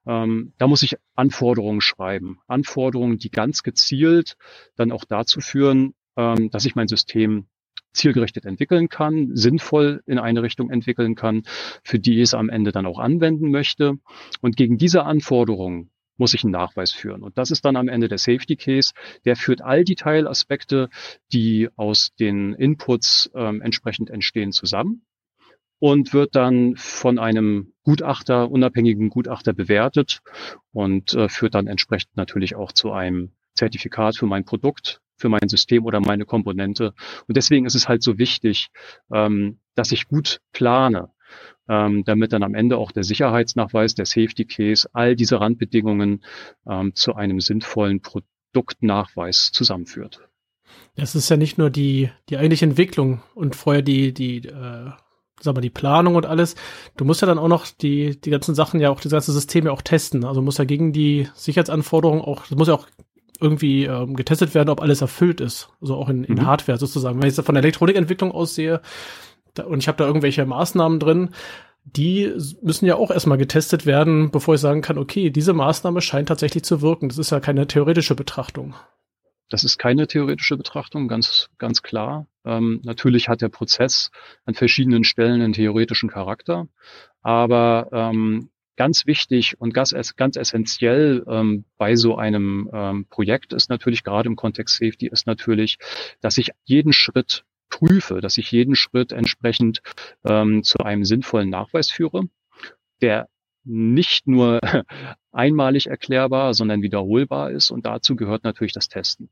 ähm, 0.06 0.52
da 0.58 0.66
muss 0.66 0.82
ich 0.82 0.96
Anforderungen 1.14 1.80
schreiben. 1.80 2.38
Anforderungen, 2.46 3.18
die 3.18 3.30
ganz 3.30 3.62
gezielt 3.62 4.36
dann 4.76 4.92
auch 4.92 5.04
dazu 5.04 5.40
führen, 5.40 5.94
ähm, 6.16 6.50
dass 6.50 6.64
ich 6.64 6.74
mein 6.74 6.88
System 6.88 7.46
zielgerichtet 7.92 8.46
entwickeln 8.46 8.88
kann, 8.88 9.36
sinnvoll 9.36 10.02
in 10.06 10.18
eine 10.18 10.42
Richtung 10.42 10.70
entwickeln 10.70 11.14
kann, 11.14 11.42
für 11.84 11.98
die 11.98 12.14
ich 12.14 12.22
es 12.22 12.34
am 12.34 12.48
Ende 12.48 12.72
dann 12.72 12.86
auch 12.86 12.98
anwenden 12.98 13.50
möchte. 13.50 13.98
Und 14.40 14.56
gegen 14.56 14.78
diese 14.78 15.04
Anforderungen 15.04 15.90
muss 16.16 16.34
ich 16.34 16.44
einen 16.44 16.52
Nachweis 16.52 16.92
führen. 16.92 17.22
Und 17.22 17.38
das 17.38 17.50
ist 17.50 17.64
dann 17.64 17.76
am 17.76 17.88
Ende 17.88 18.08
der 18.08 18.18
Safety 18.18 18.56
Case. 18.56 18.92
Der 19.24 19.36
führt 19.36 19.62
all 19.62 19.84
die 19.84 19.96
Teilaspekte, 19.96 20.88
die 21.32 21.68
aus 21.76 22.14
den 22.18 22.54
Inputs 22.54 23.30
ähm, 23.34 23.60
entsprechend 23.62 24.10
entstehen, 24.10 24.52
zusammen 24.52 25.04
und 25.82 26.14
wird 26.14 26.36
dann 26.36 26.76
von 26.76 27.18
einem 27.18 27.72
Gutachter, 27.82 28.48
unabhängigen 28.48 29.08
Gutachter 29.08 29.52
bewertet 29.52 30.20
und 30.70 31.12
äh, 31.14 31.28
führt 31.28 31.56
dann 31.56 31.66
entsprechend 31.66 32.16
natürlich 32.16 32.54
auch 32.54 32.70
zu 32.70 32.92
einem 32.92 33.32
Zertifikat 33.54 34.16
für 34.16 34.26
mein 34.26 34.44
Produkt, 34.44 35.00
für 35.16 35.28
mein 35.28 35.48
System 35.48 35.84
oder 35.84 35.98
meine 35.98 36.24
Komponente. 36.24 36.94
Und 37.26 37.36
deswegen 37.36 37.66
ist 37.66 37.74
es 37.74 37.88
halt 37.88 38.04
so 38.04 38.16
wichtig, 38.16 38.68
ähm, 39.12 39.58
dass 39.74 39.90
ich 39.90 40.06
gut 40.06 40.40
plane, 40.52 41.10
ähm, 41.68 42.04
damit 42.04 42.32
dann 42.32 42.42
am 42.42 42.54
Ende 42.54 42.76
auch 42.78 42.92
der 42.92 43.04
Sicherheitsnachweis, 43.04 43.94
der 43.94 44.06
Safety 44.06 44.44
Case, 44.44 44.88
all 44.92 45.16
diese 45.16 45.40
Randbedingungen 45.40 46.24
ähm, 46.68 46.94
zu 46.94 47.14
einem 47.14 47.40
sinnvollen 47.40 48.00
Produktnachweis 48.00 49.52
zusammenführt. 49.52 50.20
Es 50.94 51.14
ist 51.14 51.28
ja 51.28 51.36
nicht 51.36 51.58
nur 51.58 51.70
die, 51.70 52.10
die 52.28 52.36
eigentliche 52.36 52.66
Entwicklung 52.66 53.22
und 53.34 53.56
vorher 53.56 53.82
die, 53.82 54.12
die, 54.12 54.38
äh, 54.38 54.90
sag 55.40 55.54
mal, 55.54 55.60
die 55.60 55.70
Planung 55.70 56.16
und 56.16 56.26
alles. 56.26 56.54
Du 56.96 57.04
musst 57.04 57.22
ja 57.22 57.26
dann 57.26 57.38
auch 57.38 57.48
noch 57.48 57.66
die, 57.66 58.20
die 58.20 58.30
ganzen 58.30 58.54
Sachen 58.54 58.80
ja 58.80 58.90
auch, 58.90 59.00
das 59.00 59.12
ganze 59.12 59.32
System 59.32 59.66
ja 59.66 59.72
auch 59.72 59.82
testen. 59.82 60.24
Also 60.24 60.42
muss 60.42 60.58
ja 60.58 60.64
gegen 60.64 60.92
die 60.92 61.28
Sicherheitsanforderungen 61.34 62.22
auch, 62.22 62.46
das 62.46 62.58
muss 62.58 62.68
ja 62.68 62.74
auch 62.74 62.86
irgendwie 63.40 63.84
ähm, 63.84 64.14
getestet 64.14 64.54
werden, 64.54 64.68
ob 64.68 64.80
alles 64.80 65.00
erfüllt 65.00 65.40
ist. 65.40 65.70
Also 65.80 65.96
auch 65.96 66.08
in, 66.08 66.24
in 66.24 66.36
mhm. 66.36 66.46
Hardware 66.46 66.78
sozusagen. 66.78 67.20
Wenn 67.20 67.28
ich 67.28 67.36
jetzt 67.36 67.44
von 67.44 67.54
der 67.54 67.64
Elektronikentwicklung 67.64 68.30
aussehe, 68.30 68.80
und 69.58 69.80
ich 69.80 69.88
habe 69.88 69.98
da 69.98 70.06
irgendwelche 70.06 70.44
Maßnahmen 70.44 70.98
drin, 70.98 71.30
die 71.84 72.32
müssen 72.62 72.86
ja 72.86 72.94
auch 72.94 73.10
erstmal 73.10 73.38
getestet 73.38 73.86
werden, 73.86 74.30
bevor 74.30 74.54
ich 74.54 74.60
sagen 74.60 74.82
kann, 74.82 74.98
okay, 74.98 75.30
diese 75.30 75.52
Maßnahme 75.52 76.00
scheint 76.00 76.28
tatsächlich 76.28 76.62
zu 76.62 76.80
wirken. 76.80 77.08
Das 77.08 77.18
ist 77.18 77.30
ja 77.30 77.40
keine 77.40 77.66
theoretische 77.66 78.14
Betrachtung. 78.14 78.74
Das 79.50 79.64
ist 79.64 79.78
keine 79.78 80.06
theoretische 80.06 80.56
Betrachtung, 80.56 81.08
ganz, 81.08 81.50
ganz 81.58 81.82
klar. 81.82 82.26
Ähm, 82.44 82.80
natürlich 82.84 83.28
hat 83.28 83.42
der 83.42 83.50
Prozess 83.50 84.10
an 84.44 84.54
verschiedenen 84.54 85.04
Stellen 85.04 85.42
einen 85.42 85.52
theoretischen 85.52 86.08
Charakter, 86.08 86.68
aber 87.20 87.88
ähm, 87.92 88.48
ganz 88.76 89.06
wichtig 89.06 89.60
und 89.60 89.74
ganz, 89.74 89.94
ganz 90.16 90.36
essentiell 90.36 91.24
ähm, 91.28 91.64
bei 91.76 91.96
so 91.96 92.16
einem 92.16 92.70
ähm, 92.72 93.06
Projekt 93.10 93.52
ist 93.52 93.68
natürlich 93.68 94.04
gerade 94.04 94.28
im 94.28 94.36
Kontext 94.36 94.78
Safety 94.78 95.08
ist 95.08 95.26
natürlich, 95.26 95.78
dass 96.22 96.38
ich 96.38 96.52
jeden 96.64 96.92
Schritt 96.92 97.44
prüfe, 97.72 98.20
dass 98.20 98.38
ich 98.38 98.52
jeden 98.52 98.76
Schritt 98.76 99.10
entsprechend 99.12 99.82
ähm, 100.24 100.62
zu 100.62 100.78
einem 100.78 101.04
sinnvollen 101.04 101.48
Nachweis 101.48 101.90
führe, 101.90 102.24
der 103.00 103.28
nicht 103.64 104.28
nur 104.28 104.60
einmalig 105.32 105.86
erklärbar, 105.86 106.54
sondern 106.54 106.82
wiederholbar 106.82 107.50
ist. 107.50 107.70
Und 107.70 107.86
dazu 107.86 108.14
gehört 108.14 108.44
natürlich 108.44 108.72
das 108.72 108.88
Testen. 108.88 109.30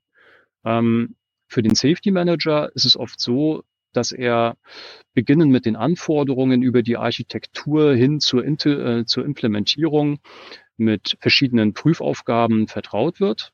Ähm, 0.65 1.17
für 1.47 1.63
den 1.63 1.75
Safety 1.75 2.11
Manager 2.11 2.71
ist 2.75 2.87
es 2.87 2.97
oft 2.97 3.21
so, 3.21 3.63
dass 3.93 4.13
er 4.13 4.57
beginnen 5.15 5.51
mit 5.51 5.67
den 5.67 5.77
Anforderungen 5.77 6.63
über 6.63 6.83
die 6.83 6.97
Architektur 6.97 7.93
hin 7.95 8.21
zur, 8.21 8.45
äh, 8.45 9.05
zur 9.05 9.25
Implementierung 9.25 10.21
mit 10.77 11.17
verschiedenen 11.21 11.75
Prüfaufgaben 11.75 12.69
vertraut 12.69 13.21
wird. 13.21 13.53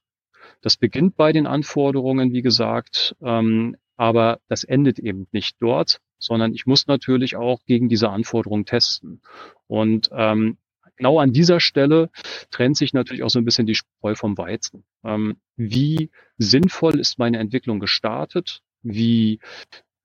Das 0.61 0.77
beginnt 0.77 1.17
bei 1.17 1.33
den 1.33 1.47
Anforderungen, 1.47 2.33
wie 2.33 2.43
gesagt, 2.43 3.17
ähm, 3.23 3.77
aber 3.97 4.41
das 4.49 4.65
endet 4.65 4.99
eben 4.99 5.27
nicht 5.33 5.57
dort, 5.61 6.01
sondern 6.19 6.55
ich 6.55 6.67
muss 6.67 6.87
natürlich 6.87 7.37
auch 7.37 7.61
gegen 7.67 7.89
diese 7.89 8.11
Anforderungen 8.11 8.65
testen. 8.65 9.21
Und 9.67 10.11
ähm, 10.13 10.59
genau 10.97 11.19
an 11.19 11.33
dieser 11.33 11.61
Stelle 11.61 12.11
trennt 12.51 12.77
sich 12.77 12.93
natürlich 12.93 13.23
auch 13.23 13.31
so 13.31 13.39
ein 13.39 13.45
bisschen 13.45 13.67
die 13.67 13.75
Spreu 13.75 14.15
vom 14.15 14.37
Weizen. 14.39 14.85
Ähm, 15.05 15.37
wie 15.57 16.11
sinnvoll 16.39 16.99
ist 16.99 17.19
meine 17.19 17.39
Entwicklung 17.39 17.81
gestartet? 17.81 18.63
Wie 18.83 19.41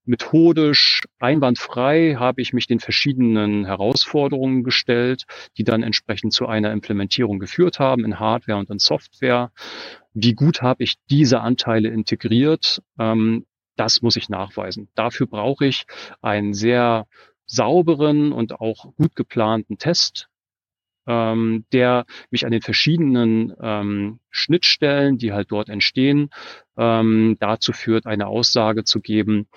methodisch, 0.04 1.04
einwandfrei 1.20 2.16
habe 2.18 2.42
ich 2.42 2.54
mich 2.54 2.68
den 2.68 2.80
verschiedenen 2.80 3.66
Herausforderungen 3.66 4.64
gestellt, 4.64 5.26
die 5.58 5.64
dann 5.64 5.84
entsprechend 5.84 6.34
zu 6.34 6.48
einer 6.48 6.72
Implementierung 6.72 7.40
geführt 7.40 7.80
haben 7.80 8.04
in 8.04 8.20
Hardware 8.20 8.58
und 8.58 8.70
in 8.70 8.80
Software. 8.80 9.52
Wie 10.14 10.34
gut 10.34 10.62
habe 10.62 10.84
ich 10.84 10.96
diese 11.10 11.42
Anteile 11.42 11.90
integriert? 11.90 12.82
Ähm, 13.00 13.46
das 13.82 14.04
muss 14.04 14.16
ich 14.16 14.30
nachweisen. 14.30 14.90
Dafür 14.94 15.26
brauche 15.26 15.66
ich 15.66 15.86
ein 16.22 16.54
sehr 16.54 17.08
sauberen 17.48 18.32
und 18.32 18.54
auch 18.62 18.94
gut 18.96 19.16
geplanten 19.16 19.80
Test, 19.80 20.30
ähm, 21.08 21.66
der 21.74 22.06
mich 22.30 22.46
an 22.46 22.52
den 22.52 22.62
verschiedenen 22.62 23.56
ähm, 23.60 24.20
Schnittstellen, 24.30 25.18
die 25.18 25.34
halt 25.34 25.52
dort 25.52 25.68
entstehen, 25.68 26.30
ähm, 26.78 27.38
dazu 27.40 27.74
führt, 27.74 28.06
eine 28.06 28.28
Aussage 28.28 28.84
zu 28.84 29.02
geben, 29.02 29.48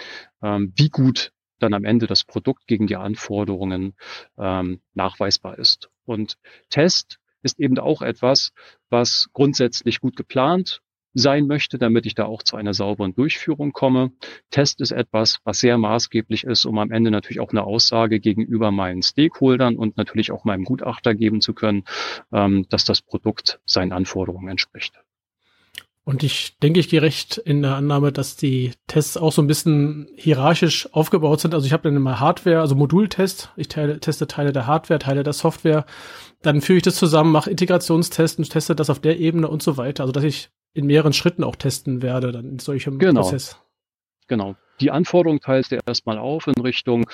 ähm, 0.43 0.73
wie 0.75 0.89
gut 0.89 1.33
dann 1.59 1.75
am 1.75 1.85
Ende 1.85 2.07
das 2.07 2.25
Produkt 2.25 2.67
gegen 2.67 2.87
die 2.87 2.97
Anforderungen 2.97 3.95
ähm, 4.39 4.81
nachweisbar 4.95 5.59
ist. 5.59 5.91
Und 6.07 6.39
Test 6.71 7.19
ist 7.43 7.61
eben 7.61 7.79
auch 7.79 8.01
etwas, 8.01 8.53
was 8.89 9.29
grundsätzlich 9.35 10.01
gut 10.01 10.17
geplant 10.17 10.81
sein 11.15 11.47
möchte, 11.47 11.79
damit 11.79 12.07
ich 12.07 12.15
da 12.15 12.27
auch 12.27 12.43
zu 12.43 12.57
einer 12.57 12.75
sauberen 12.75 13.15
Durchführung 13.15 13.73
komme. 13.73 14.13
Test 14.51 14.81
ist 14.81 14.93
etwas, 14.93 15.39
was 15.45 15.61
sehr 15.61 15.79
maßgeblich 15.79 16.45
ist, 16.45 16.65
um 16.67 16.79
am 16.79 16.91
Ende 16.91 17.11
natürlich 17.11 17.41
auch 17.41 17.51
eine 17.51 17.65
Aussage 17.65 18.21
gegenüber 18.21 18.71
meinen 18.71 19.03
Stakeholdern 19.03 19.77
und 19.77 19.97
natürlich 19.97 20.33
auch 20.33 20.45
meinem 20.45 20.65
Gutachter 20.65 21.15
geben 21.15 21.41
zu 21.41 21.55
können, 21.55 21.85
ähm, 22.33 22.67
dass 22.69 22.85
das 22.85 23.01
Produkt 23.01 23.61
seinen 23.65 23.93
Anforderungen 23.93 24.49
entspricht. 24.49 25.01
Und 26.07 26.23
ich 26.23 26.59
denke, 26.59 26.81
ich 26.81 26.91
gehe 26.91 27.01
recht 27.01 27.39
in 27.39 27.63
der 27.63 27.77
Annahme, 27.77 28.13
dass 28.13 28.37
die 28.37 28.73
Tests 28.87 29.17
auch 29.17 29.33
so 29.33 29.41
ein 29.41 29.47
bisschen 29.47 30.07
hierarchisch 30.17 30.87
aufgebaut 30.93 31.41
sind. 31.41 31.55
Also 31.55 31.67
ich 31.67 31.73
habe 31.73 31.85
dann 31.85 31.97
immer 31.97 32.21
Hardware, 32.21 32.61
also 32.61 32.75
Modultest. 32.75 33.51
Ich 33.57 33.69
teile, 33.69 33.99
teste 34.01 34.27
Teile 34.27 34.53
der 34.53 34.67
Hardware, 34.67 34.99
Teile 34.99 35.23
der 35.23 35.33
Software. 35.33 35.87
Dann 36.43 36.61
führe 36.61 36.77
ich 36.77 36.83
das 36.83 36.97
zusammen, 36.97 37.33
mache 37.33 37.51
Integrationstests 37.51 38.39
und 38.39 38.51
teste 38.51 38.77
das 38.77 38.91
auf 38.91 39.01
der 39.01 39.19
Ebene 39.19 39.49
und 39.49 39.63
so 39.63 39.79
weiter. 39.79 40.03
Also 40.03 40.13
dass 40.13 40.25
ich 40.25 40.51
in 40.75 40.87
mehreren 40.87 41.13
Schritten 41.13 41.45
auch 41.45 41.57
testen 41.57 42.03
werde, 42.03 42.33
dann 42.33 42.45
in 42.45 42.59
solchem 42.59 42.99
genau. 42.99 43.23
Prozess. 43.23 43.59
Genau. 44.27 44.57
Die 44.81 44.91
Anforderung 44.91 45.41
teilst 45.41 45.71
du 45.71 45.79
erstmal 45.87 46.19
auf 46.19 46.47
in 46.47 46.61
Richtung 46.61 47.09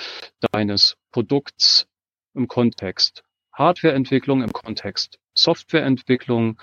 deines 0.51 0.97
Produkts 1.11 1.87
im 2.33 2.47
Kontext 2.47 3.23
Hardwareentwicklung, 3.53 4.41
im 4.41 4.53
Kontext 4.53 5.19
Softwareentwicklung, 5.33 6.59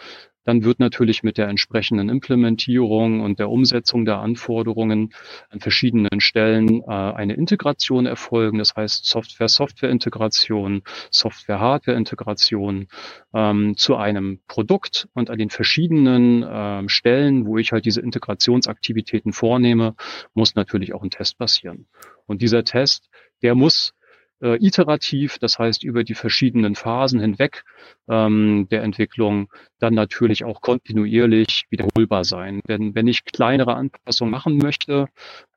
dann 0.49 0.65
wird 0.65 0.81
natürlich 0.81 1.23
mit 1.23 1.37
der 1.37 1.49
entsprechenden 1.49 2.09
Implementierung 2.09 3.21
und 3.21 3.39
der 3.39 3.51
Umsetzung 3.51 4.07
der 4.07 4.21
Anforderungen 4.21 5.13
an 5.51 5.61
verschiedenen 5.61 6.23
Stellen 6.23 6.81
äh, 6.81 6.87
eine 6.87 7.35
Integration 7.35 8.07
erfolgen. 8.07 8.57
Das 8.57 8.75
heißt 8.75 9.05
Software-Software-Integration, 9.05 10.85
Software-Hardware-Integration 11.11 12.89
ähm, 13.35 13.77
zu 13.77 13.97
einem 13.97 14.41
Produkt 14.49 15.11
und 15.13 15.29
an 15.29 15.37
den 15.37 15.51
verschiedenen 15.51 16.43
äh, 16.43 16.89
Stellen, 16.89 17.45
wo 17.45 17.59
ich 17.59 17.73
halt 17.73 17.85
diese 17.85 18.01
Integrationsaktivitäten 18.01 19.35
vornehme, 19.35 19.97
muss 20.33 20.55
natürlich 20.55 20.95
auch 20.95 21.03
ein 21.03 21.11
Test 21.11 21.37
passieren. 21.37 21.89
Und 22.25 22.41
dieser 22.41 22.65
Test, 22.65 23.11
der 23.43 23.55
muss 23.55 23.93
äh, 24.43 24.57
iterativ, 24.65 25.39
das 25.39 25.59
heißt 25.59 25.85
über 25.85 26.05
die 26.05 26.15
verschiedenen 26.15 26.75
Phasen 26.75 27.21
hinweg 27.21 27.65
ähm, 28.09 28.69
der 28.71 28.83
Entwicklung, 28.83 29.51
dann 29.79 29.95
natürlich 29.95 30.45
auch 30.45 30.61
kontinuierlich 30.61 31.67
wiederholbar 31.71 32.25
sein. 32.25 32.61
Denn 32.69 32.95
wenn 32.95 33.09
ich 33.09 33.25
kleinere 33.25 33.75
Anpassungen 33.75 34.31
machen 34.31 34.59
möchte, 34.59 35.09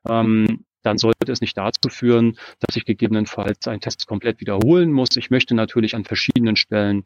ähm, 0.07 0.65
dann 0.83 0.97
sollte 0.97 1.31
es 1.31 1.41
nicht 1.41 1.57
dazu 1.57 1.89
führen, 1.89 2.37
dass 2.59 2.75
ich 2.75 2.85
gegebenenfalls 2.85 3.67
einen 3.67 3.81
Test 3.81 4.07
komplett 4.07 4.39
wiederholen 4.39 4.91
muss. 4.91 5.15
Ich 5.15 5.29
möchte 5.29 5.53
natürlich 5.53 5.95
an 5.95 6.05
verschiedenen 6.05 6.55
Stellen 6.55 7.03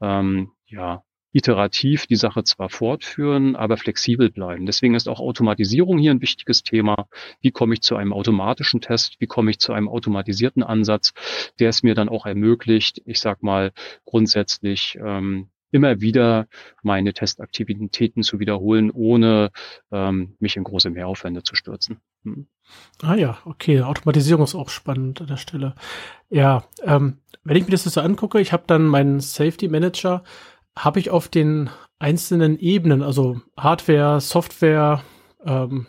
ähm, 0.00 0.52
ja, 0.66 1.02
iterativ 1.36 2.06
die 2.06 2.16
Sache 2.16 2.44
zwar 2.44 2.70
fortführen, 2.70 3.56
aber 3.56 3.76
flexibel 3.76 4.30
bleiben. 4.30 4.64
Deswegen 4.64 4.94
ist 4.94 5.08
auch 5.08 5.20
Automatisierung 5.20 5.98
hier 5.98 6.10
ein 6.10 6.22
wichtiges 6.22 6.62
Thema. 6.62 7.08
Wie 7.42 7.50
komme 7.50 7.74
ich 7.74 7.82
zu 7.82 7.96
einem 7.96 8.14
automatischen 8.14 8.80
Test? 8.80 9.16
Wie 9.18 9.26
komme 9.26 9.50
ich 9.50 9.58
zu 9.58 9.74
einem 9.74 9.88
automatisierten 9.88 10.62
Ansatz, 10.62 11.12
der 11.58 11.68
es 11.68 11.82
mir 11.82 11.94
dann 11.94 12.08
auch 12.08 12.24
ermöglicht, 12.24 13.02
ich 13.04 13.20
sag 13.20 13.42
mal, 13.42 13.72
grundsätzlich 14.06 14.98
ähm, 14.98 15.48
immer 15.70 16.00
wieder 16.00 16.46
meine 16.82 17.12
Testaktivitäten 17.12 18.22
zu 18.22 18.38
wiederholen, 18.38 18.90
ohne 18.90 19.50
ähm, 19.92 20.36
mich 20.38 20.56
in 20.56 20.64
große 20.64 20.88
Mehraufwände 20.88 21.42
zu 21.42 21.54
stürzen. 21.54 21.98
Hm. 22.24 22.46
Ah 23.02 23.14
ja, 23.14 23.38
okay. 23.44 23.82
Automatisierung 23.82 24.44
ist 24.44 24.54
auch 24.54 24.70
spannend 24.70 25.20
an 25.20 25.26
der 25.26 25.36
Stelle. 25.36 25.74
Ja, 26.30 26.64
ähm, 26.82 27.18
wenn 27.44 27.56
ich 27.56 27.64
mir 27.64 27.72
das 27.72 27.84
so 27.84 28.00
angucke, 28.00 28.40
ich 28.40 28.52
habe 28.52 28.64
dann 28.66 28.86
meinen 28.86 29.20
Safety 29.20 29.68
Manager 29.68 30.24
habe 30.76 31.00
ich 31.00 31.10
auf 31.10 31.28
den 31.28 31.70
einzelnen 31.98 32.58
Ebenen, 32.58 33.02
also 33.02 33.40
Hardware, 33.56 34.20
Software, 34.20 35.02
ähm, 35.44 35.86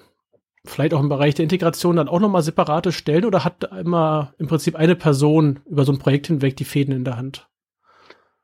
vielleicht 0.65 0.93
auch 0.93 1.01
im 1.01 1.09
Bereich 1.09 1.35
der 1.35 1.43
Integration 1.43 1.97
dann 1.97 2.07
auch 2.07 2.19
nochmal 2.19 2.41
separate 2.41 2.91
Stellen 2.91 3.25
oder 3.25 3.43
hat 3.43 3.63
immer 3.63 4.33
im 4.37 4.47
Prinzip 4.47 4.75
eine 4.75 4.95
Person 4.95 5.59
über 5.65 5.85
so 5.85 5.91
ein 5.91 5.99
Projekt 5.99 6.27
hinweg 6.27 6.55
die 6.55 6.65
Fäden 6.65 6.93
in 6.93 7.03
der 7.03 7.17
Hand? 7.17 7.47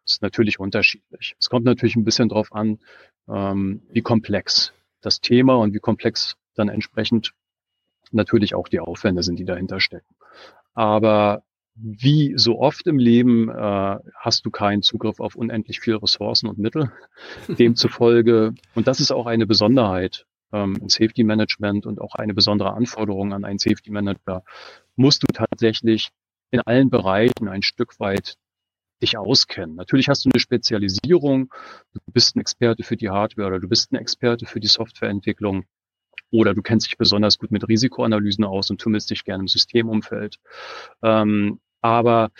Das 0.05 0.15
ist 0.15 0.21
natürlich 0.21 0.59
unterschiedlich. 0.59 1.35
Es 1.39 1.49
kommt 1.49 1.65
natürlich 1.65 1.95
ein 1.95 2.03
bisschen 2.03 2.29
drauf 2.29 2.53
an, 2.53 2.79
ähm, 3.29 3.83
wie 3.89 4.01
komplex 4.01 4.73
das 5.01 5.21
Thema 5.21 5.55
und 5.55 5.73
wie 5.73 5.79
komplex 5.79 6.35
dann 6.55 6.69
entsprechend 6.69 7.33
natürlich 8.11 8.53
auch 8.53 8.67
die 8.67 8.79
Aufwände 8.79 9.23
sind, 9.23 9.39
die 9.39 9.45
dahinter 9.45 9.79
stecken. 9.79 10.15
Aber 10.73 11.43
wie 11.75 12.33
so 12.37 12.59
oft 12.59 12.85
im 12.87 12.99
Leben 12.99 13.49
äh, 13.49 13.99
hast 14.15 14.45
du 14.45 14.51
keinen 14.51 14.81
Zugriff 14.83 15.19
auf 15.19 15.35
unendlich 15.35 15.79
viele 15.79 16.01
Ressourcen 16.01 16.47
und 16.47 16.57
Mittel. 16.59 16.91
Demzufolge, 17.47 18.53
und 18.75 18.87
das 18.87 18.99
ist 18.99 19.11
auch 19.11 19.25
eine 19.25 19.47
Besonderheit 19.47 20.25
ähm, 20.51 20.77
im 20.79 20.89
Safety 20.89 21.23
Management 21.23 21.85
und 21.85 21.99
auch 21.99 22.15
eine 22.15 22.33
besondere 22.33 22.73
Anforderung 22.73 23.33
an 23.33 23.43
einen 23.43 23.59
Safety 23.59 23.91
Manager, 23.91 24.43
musst 24.95 25.23
du 25.23 25.27
tatsächlich 25.33 26.09
in 26.51 26.61
allen 26.61 26.89
Bereichen 26.89 27.47
ein 27.47 27.63
Stück 27.63 27.99
weit 27.99 28.37
dich 29.01 29.17
auskennen. 29.17 29.75
Natürlich 29.75 30.07
hast 30.07 30.23
du 30.23 30.29
eine 30.31 30.39
Spezialisierung, 30.39 31.51
du 31.93 31.99
bist 32.13 32.35
ein 32.35 32.39
Experte 32.39 32.83
für 32.83 32.95
die 32.95 33.09
Hardware 33.09 33.47
oder 33.47 33.59
du 33.59 33.67
bist 33.67 33.91
ein 33.91 33.95
Experte 33.95 34.45
für 34.45 34.59
die 34.59 34.67
Softwareentwicklung 34.67 35.65
oder 36.33 36.53
du 36.53 36.61
kennst 36.61 36.87
dich 36.87 36.97
besonders 36.97 37.37
gut 37.37 37.51
mit 37.51 37.67
Risikoanalysen 37.67 38.43
aus 38.43 38.69
und 38.69 38.79
tummelst 38.79 39.09
dich 39.09 39.23
gerne 39.23 39.41
im 39.41 39.47
Systemumfeld. 39.47 40.39
Ähm, 41.03 41.59
aber 41.83 42.31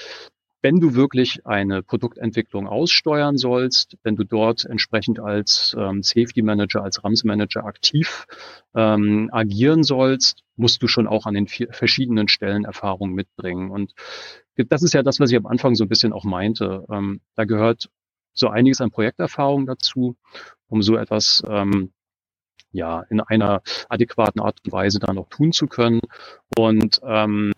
wenn 0.63 0.79
du 0.79 0.95
wirklich 0.95 1.45
eine 1.45 1.83
Produktentwicklung 1.83 2.67
aussteuern 2.67 3.37
sollst, 3.37 3.97
wenn 4.03 4.15
du 4.15 4.23
dort 4.23 4.63
entsprechend 4.63 5.19
als 5.19 5.75
ähm, 5.77 6.01
Safety 6.01 6.41
Manager, 6.41 6.81
als 6.83 7.03
RAMS 7.03 7.25
Manager 7.25 7.65
aktiv 7.65 8.25
ähm, 8.73 9.29
agieren 9.33 9.83
sollst, 9.83 10.43
musst 10.55 10.81
du 10.81 10.87
schon 10.87 11.05
auch 11.05 11.25
an 11.25 11.33
den 11.33 11.47
verschiedenen 11.47 12.29
Stellen 12.29 12.63
Erfahrung 12.63 13.11
mitbringen. 13.11 13.71
Und 13.71 13.93
das 14.55 14.83
ist 14.83 14.93
ja 14.93 15.03
das, 15.03 15.19
was 15.19 15.31
ich 15.31 15.37
am 15.37 15.47
Anfang 15.47 15.75
so 15.75 15.83
ein 15.83 15.89
bisschen 15.89 16.13
auch 16.13 16.23
meinte. 16.23 16.85
Ähm, 16.89 17.19
da 17.35 17.43
gehört 17.43 17.89
so 18.33 18.47
einiges 18.47 18.79
an 18.79 18.89
Projekterfahrung 18.89 19.65
dazu, 19.65 20.15
um 20.67 20.81
so 20.81 20.95
etwas 20.95 21.43
ähm, 21.45 21.91
ja 22.71 23.01
in 23.09 23.19
einer 23.19 23.61
adäquaten 23.89 24.41
Art 24.41 24.59
und 24.63 24.71
Weise 24.71 24.99
dann 24.99 25.17
auch 25.17 25.27
tun 25.27 25.51
zu 25.51 25.67
können. 25.67 25.99
Und 26.57 27.01
ähm, 27.05 27.51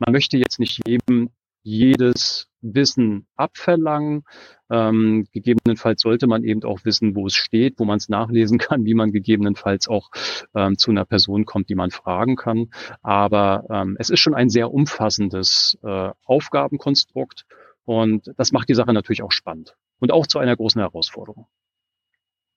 man 0.00 0.12
möchte 0.12 0.36
jetzt 0.36 0.58
nicht 0.58 0.80
jedem 0.86 1.30
jedes 1.62 2.48
Wissen 2.62 3.26
abverlangen. 3.36 4.24
Ähm, 4.70 5.26
gegebenenfalls 5.32 6.02
sollte 6.02 6.26
man 6.26 6.44
eben 6.44 6.62
auch 6.64 6.84
wissen, 6.84 7.14
wo 7.14 7.26
es 7.26 7.34
steht, 7.34 7.78
wo 7.78 7.84
man 7.84 7.98
es 7.98 8.08
nachlesen 8.08 8.58
kann, 8.58 8.84
wie 8.84 8.94
man 8.94 9.12
gegebenenfalls 9.12 9.88
auch 9.88 10.10
ähm, 10.54 10.78
zu 10.78 10.90
einer 10.90 11.04
Person 11.04 11.44
kommt, 11.44 11.68
die 11.68 11.74
man 11.74 11.90
fragen 11.90 12.36
kann. 12.36 12.70
Aber 13.02 13.64
ähm, 13.70 13.96
es 13.98 14.10
ist 14.10 14.20
schon 14.20 14.34
ein 14.34 14.50
sehr 14.50 14.72
umfassendes 14.72 15.78
äh, 15.82 16.10
Aufgabenkonstrukt 16.24 17.46
und 17.84 18.32
das 18.36 18.52
macht 18.52 18.68
die 18.68 18.74
Sache 18.74 18.92
natürlich 18.92 19.22
auch 19.22 19.32
spannend 19.32 19.76
und 19.98 20.12
auch 20.12 20.26
zu 20.26 20.38
einer 20.38 20.56
großen 20.56 20.80
Herausforderung. 20.80 21.46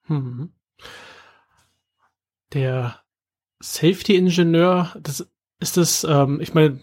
Mhm. 0.07 0.51
Der 2.53 2.99
Safety-Ingenieur, 3.61 4.95
das 5.01 5.27
ist 5.59 5.77
das, 5.77 6.03
ähm, 6.03 6.39
ich 6.41 6.53
meine, 6.53 6.81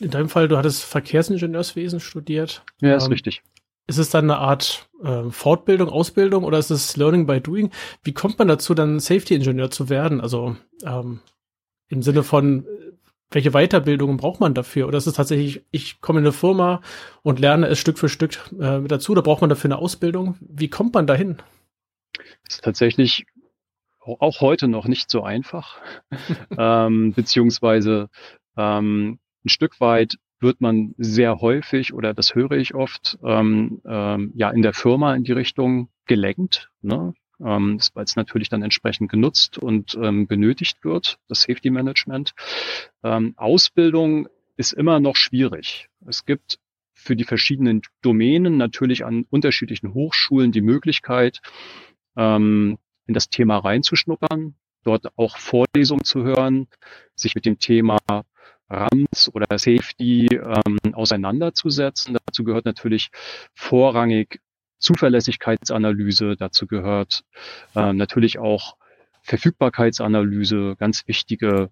in 0.00 0.10
deinem 0.10 0.28
Fall, 0.28 0.48
du 0.48 0.56
hattest 0.56 0.84
Verkehrsingenieurswesen 0.84 2.00
studiert. 2.00 2.62
Ja, 2.80 2.96
ist 2.96 3.06
ähm, 3.06 3.12
richtig. 3.12 3.42
Ist 3.86 3.98
es 3.98 4.10
dann 4.10 4.24
eine 4.24 4.38
Art 4.38 4.88
äh, 5.02 5.30
Fortbildung, 5.30 5.88
Ausbildung 5.88 6.44
oder 6.44 6.58
ist 6.58 6.70
es 6.70 6.96
Learning 6.96 7.26
by 7.26 7.40
Doing? 7.40 7.70
Wie 8.02 8.12
kommt 8.12 8.38
man 8.38 8.48
dazu, 8.48 8.74
dann 8.74 9.00
Safety-Ingenieur 9.00 9.70
zu 9.70 9.88
werden? 9.88 10.20
Also 10.20 10.56
ähm, 10.84 11.20
im 11.88 12.02
Sinne 12.02 12.22
von, 12.22 12.66
welche 13.30 13.52
Weiterbildungen 13.52 14.16
braucht 14.16 14.40
man 14.40 14.54
dafür? 14.54 14.88
Oder 14.88 14.98
ist 14.98 15.06
es 15.06 15.14
tatsächlich, 15.14 15.64
ich 15.70 16.00
komme 16.00 16.20
in 16.20 16.26
eine 16.26 16.32
Firma 16.32 16.80
und 17.22 17.40
lerne 17.40 17.66
es 17.66 17.78
Stück 17.78 17.98
für 17.98 18.08
Stück 18.08 18.38
äh, 18.58 18.78
mit 18.78 18.90
dazu? 18.90 19.12
Oder 19.12 19.22
braucht 19.22 19.40
man 19.40 19.50
dafür 19.50 19.68
eine 19.68 19.78
Ausbildung? 19.78 20.36
Wie 20.40 20.68
kommt 20.68 20.94
man 20.94 21.06
dahin? 21.06 21.38
Das 22.44 22.56
ist 22.56 22.64
tatsächlich 22.64 23.26
auch 24.00 24.40
heute 24.40 24.68
noch 24.68 24.86
nicht 24.86 25.10
so 25.10 25.22
einfach, 25.22 25.78
ähm, 26.58 27.12
beziehungsweise 27.12 28.08
ähm, 28.56 29.18
ein 29.48 29.50
Stück 29.50 29.80
weit 29.80 30.18
wird 30.40 30.60
man 30.60 30.94
sehr 30.98 31.40
häufig 31.40 31.94
oder 31.94 32.12
das 32.12 32.34
höre 32.34 32.52
ich 32.52 32.74
oft 32.74 33.18
ähm, 33.24 33.80
ähm, 33.86 34.30
ja 34.34 34.50
in 34.50 34.62
der 34.62 34.74
Firma 34.74 35.14
in 35.14 35.24
die 35.24 35.32
Richtung 35.32 35.88
gelenkt, 36.06 36.70
ne? 36.82 37.14
ähm, 37.40 37.80
weil 37.94 38.04
es 38.04 38.14
natürlich 38.14 38.50
dann 38.50 38.62
entsprechend 38.62 39.10
genutzt 39.10 39.58
und 39.58 39.98
ähm, 40.00 40.26
benötigt 40.26 40.84
wird, 40.84 41.18
das 41.28 41.42
Safety 41.42 41.70
Management. 41.70 42.34
Ähm, 43.02 43.34
Ausbildung 43.36 44.28
ist 44.56 44.72
immer 44.72 45.00
noch 45.00 45.16
schwierig. 45.16 45.88
Es 46.06 46.26
gibt 46.26 46.58
für 46.94 47.16
die 47.16 47.24
verschiedenen 47.24 47.80
Domänen 48.02 48.58
natürlich 48.58 49.04
an 49.04 49.24
unterschiedlichen 49.30 49.94
Hochschulen 49.94 50.52
die 50.52 50.60
Möglichkeit, 50.60 51.40
ähm, 52.16 52.78
in 53.06 53.14
das 53.14 53.30
Thema 53.30 53.58
reinzuschnuppern, 53.58 54.56
dort 54.84 55.16
auch 55.16 55.38
Vorlesungen 55.38 56.04
zu 56.04 56.22
hören, 56.22 56.68
sich 57.14 57.34
mit 57.34 57.46
dem 57.46 57.58
Thema 57.58 57.98
RAMs 58.68 59.30
oder 59.32 59.46
Safety 59.58 60.26
ähm, 60.32 60.94
auseinanderzusetzen. 60.94 62.16
Dazu 62.26 62.44
gehört 62.44 62.64
natürlich 62.64 63.10
vorrangig 63.54 64.40
Zuverlässigkeitsanalyse, 64.78 66.36
dazu 66.36 66.66
gehört 66.66 67.24
äh, 67.74 67.92
natürlich 67.92 68.38
auch 68.38 68.76
Verfügbarkeitsanalyse, 69.22 70.76
ganz 70.78 71.06
wichtige, 71.06 71.70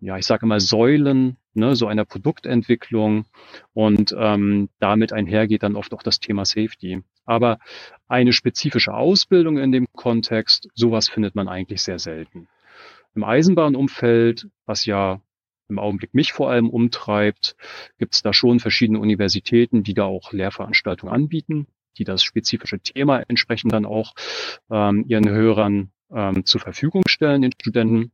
ja, 0.00 0.16
ich 0.16 0.26
sage 0.26 0.46
mal 0.46 0.58
Säulen, 0.58 1.36
ne, 1.54 1.76
so 1.76 1.86
einer 1.86 2.04
Produktentwicklung 2.04 3.26
und 3.72 4.14
ähm, 4.18 4.68
damit 4.80 5.12
einhergeht 5.12 5.62
dann 5.62 5.76
oft 5.76 5.92
auch 5.94 6.02
das 6.02 6.18
Thema 6.20 6.44
Safety. 6.44 7.02
Aber 7.24 7.58
eine 8.08 8.32
spezifische 8.32 8.94
Ausbildung 8.94 9.58
in 9.58 9.70
dem 9.70 9.86
Kontext, 9.92 10.68
sowas 10.74 11.08
findet 11.08 11.34
man 11.34 11.48
eigentlich 11.48 11.82
sehr 11.82 11.98
selten. 11.98 12.48
Im 13.14 13.24
Eisenbahnumfeld, 13.24 14.48
was 14.66 14.86
ja 14.86 15.20
im 15.68 15.78
Augenblick 15.78 16.14
mich 16.14 16.32
vor 16.32 16.50
allem 16.50 16.68
umtreibt, 16.68 17.56
gibt 17.98 18.14
es 18.14 18.22
da 18.22 18.32
schon 18.32 18.60
verschiedene 18.60 18.98
Universitäten, 18.98 19.82
die 19.82 19.94
da 19.94 20.04
auch 20.04 20.32
Lehrveranstaltungen 20.32 21.14
anbieten, 21.14 21.66
die 21.98 22.04
das 22.04 22.22
spezifische 22.22 22.80
Thema 22.80 23.22
entsprechend 23.28 23.72
dann 23.72 23.86
auch 23.86 24.14
ähm, 24.70 25.04
ihren 25.06 25.28
Hörern 25.28 25.92
ähm, 26.12 26.44
zur 26.44 26.60
Verfügung 26.60 27.02
stellen, 27.06 27.42
den 27.42 27.52
Studenten 27.52 28.12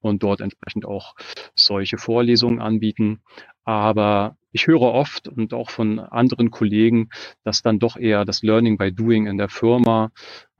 und 0.00 0.22
dort 0.22 0.40
entsprechend 0.40 0.84
auch 0.84 1.14
solche 1.54 1.98
Vorlesungen 1.98 2.60
anbieten. 2.60 3.22
Aber 3.64 4.36
ich 4.52 4.66
höre 4.66 4.82
oft 4.82 5.28
und 5.28 5.54
auch 5.54 5.70
von 5.70 5.98
anderen 5.98 6.50
Kollegen, 6.50 7.08
dass 7.44 7.62
dann 7.62 7.78
doch 7.78 7.96
eher 7.96 8.24
das 8.24 8.42
Learning 8.42 8.76
by 8.76 8.92
Doing 8.92 9.26
in 9.26 9.38
der 9.38 9.48
Firma 9.48 10.10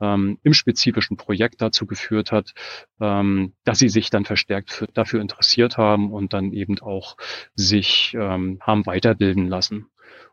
ähm, 0.00 0.38
im 0.42 0.54
spezifischen 0.54 1.16
Projekt 1.16 1.62
dazu 1.62 1.86
geführt 1.86 2.32
hat, 2.32 2.52
ähm, 3.00 3.54
dass 3.64 3.78
sie 3.78 3.88
sich 3.88 4.10
dann 4.10 4.24
verstärkt 4.24 4.72
für, 4.72 4.86
dafür 4.88 5.20
interessiert 5.20 5.76
haben 5.78 6.12
und 6.12 6.32
dann 6.32 6.52
eben 6.52 6.78
auch 6.80 7.16
sich 7.54 8.14
ähm, 8.18 8.58
haben 8.60 8.84
weiterbilden 8.86 9.48
lassen. 9.48 9.86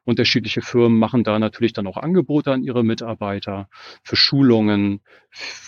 Unterschiedliche 0.10 0.62
Firmen 0.62 0.98
machen 0.98 1.24
da 1.24 1.38
natürlich 1.38 1.74
dann 1.74 1.86
auch 1.86 1.98
Angebote 1.98 2.52
an 2.52 2.63
ihre 2.63 2.84
Mitarbeiter 2.84 3.69
für 4.04 4.15
Schulungen, 4.15 5.02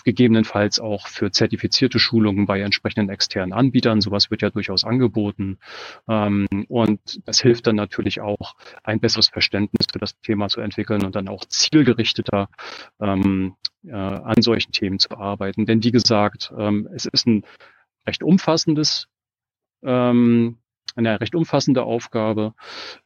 gegebenenfalls 0.04 0.80
auch 0.80 1.06
für 1.06 1.30
zertifizierte 1.30 2.00
Schulungen 2.00 2.46
bei 2.46 2.60
entsprechenden 2.60 3.08
externen 3.08 3.52
Anbietern. 3.52 4.00
Sowas 4.00 4.32
wird 4.32 4.42
ja 4.42 4.50
durchaus 4.50 4.82
angeboten. 4.82 5.58
Ähm, 6.08 6.48
und 6.68 7.20
das 7.24 7.40
hilft 7.40 7.68
dann 7.68 7.76
natürlich 7.76 8.20
auch, 8.20 8.54
ein 8.82 8.98
besseres 8.98 9.28
Verständnis 9.28 9.86
für 9.92 10.00
das 10.00 10.20
Thema 10.20 10.48
zu 10.48 10.60
entwickeln 10.60 11.04
und 11.04 11.14
dann 11.14 11.28
auch 11.28 11.44
zielgerichteter 11.44 12.48
ähm, 13.00 13.54
äh, 13.84 13.92
an 13.92 14.42
solchen 14.42 14.72
Themen 14.72 14.98
zu 14.98 15.16
arbeiten. 15.16 15.66
Denn 15.66 15.84
wie 15.84 15.92
gesagt, 15.92 16.52
ähm, 16.58 16.88
es 16.94 17.06
ist 17.06 17.26
ein 17.28 17.44
recht 18.06 18.22
umfassendes 18.24 19.06
ähm, 19.84 20.58
eine 20.96 21.20
recht 21.20 21.34
umfassende 21.34 21.84
Aufgabe, 21.84 22.54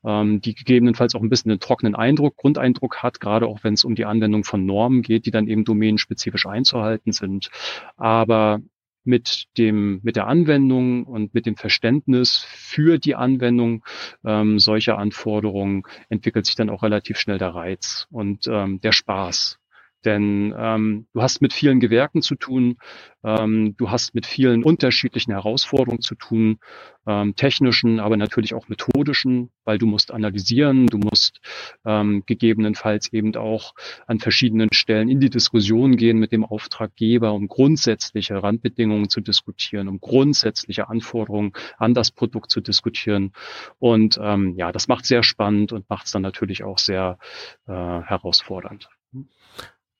ähm, 0.04 0.40
die 0.40 0.54
gegebenenfalls 0.54 1.14
auch 1.14 1.22
ein 1.22 1.28
bisschen 1.28 1.50
einen 1.50 1.60
trockenen 1.60 1.94
Eindruck, 1.94 2.36
Grundeindruck 2.36 3.02
hat, 3.02 3.20
gerade 3.20 3.46
auch 3.46 3.64
wenn 3.64 3.74
es 3.74 3.84
um 3.84 3.94
die 3.94 4.04
Anwendung 4.04 4.44
von 4.44 4.66
Normen 4.66 5.02
geht, 5.02 5.26
die 5.26 5.30
dann 5.30 5.48
eben 5.48 5.64
domänenspezifisch 5.64 6.46
einzuhalten 6.46 7.12
sind. 7.12 7.50
Aber 7.96 8.60
mit 9.06 9.46
dem 9.56 10.00
mit 10.02 10.16
der 10.16 10.26
Anwendung 10.26 11.04
und 11.04 11.32
mit 11.32 11.46
dem 11.46 11.56
Verständnis 11.56 12.44
für 12.48 12.98
die 12.98 13.14
Anwendung 13.14 13.84
ähm, 14.24 14.58
solcher 14.58 14.98
Anforderungen 14.98 15.84
entwickelt 16.08 16.46
sich 16.46 16.56
dann 16.56 16.70
auch 16.70 16.82
relativ 16.82 17.18
schnell 17.18 17.38
der 17.38 17.54
Reiz 17.54 18.08
und 18.10 18.48
ähm, 18.48 18.80
der 18.80 18.92
Spaß 18.92 19.58
denn 20.06 20.54
ähm, 20.56 21.06
du 21.12 21.20
hast 21.20 21.42
mit 21.42 21.52
vielen 21.52 21.80
Gewerken 21.80 22.22
zu 22.22 22.36
tun, 22.36 22.78
ähm, 23.24 23.74
du 23.76 23.90
hast 23.90 24.14
mit 24.14 24.24
vielen 24.24 24.62
unterschiedlichen 24.62 25.32
Herausforderungen 25.32 26.00
zu 26.00 26.14
tun, 26.14 26.58
ähm, 27.06 27.34
technischen, 27.34 27.98
aber 27.98 28.16
natürlich 28.16 28.54
auch 28.54 28.68
methodischen, 28.68 29.50
weil 29.64 29.78
du 29.78 29.86
musst 29.86 30.12
analysieren, 30.12 30.86
du 30.86 30.98
musst 30.98 31.40
ähm, 31.84 32.22
gegebenenfalls 32.24 33.12
eben 33.12 33.34
auch 33.36 33.74
an 34.06 34.20
verschiedenen 34.20 34.72
Stellen 34.72 35.08
in 35.08 35.20
die 35.20 35.30
Diskussion 35.30 35.96
gehen 35.96 36.18
mit 36.18 36.32
dem 36.32 36.44
Auftraggeber, 36.44 37.32
um 37.32 37.48
grundsätzliche 37.48 38.42
Randbedingungen 38.42 39.08
zu 39.08 39.20
diskutieren, 39.20 39.88
um 39.88 40.00
grundsätzliche 40.00 40.88
Anforderungen 40.88 41.52
an 41.78 41.94
das 41.94 42.12
Produkt 42.12 42.50
zu 42.50 42.60
diskutieren. 42.60 43.32
Und 43.78 44.18
ähm, 44.22 44.54
ja, 44.56 44.70
das 44.70 44.86
macht 44.86 45.04
sehr 45.04 45.24
spannend 45.24 45.72
und 45.72 45.88
macht 45.90 46.06
es 46.06 46.12
dann 46.12 46.22
natürlich 46.22 46.62
auch 46.62 46.78
sehr 46.78 47.18
äh, 47.66 47.72
herausfordernd. 47.72 48.88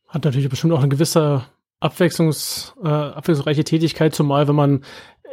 Hat 0.08 0.24
natürlich 0.24 0.48
bestimmt 0.48 0.72
auch 0.72 0.80
eine 0.80 0.88
gewisse 0.88 1.44
Abwechslungs, 1.80 2.74
äh, 2.82 2.88
abwechslungsreiche 2.88 3.64
Tätigkeit, 3.64 4.14
zumal 4.14 4.48
wenn 4.48 4.54
man 4.54 4.84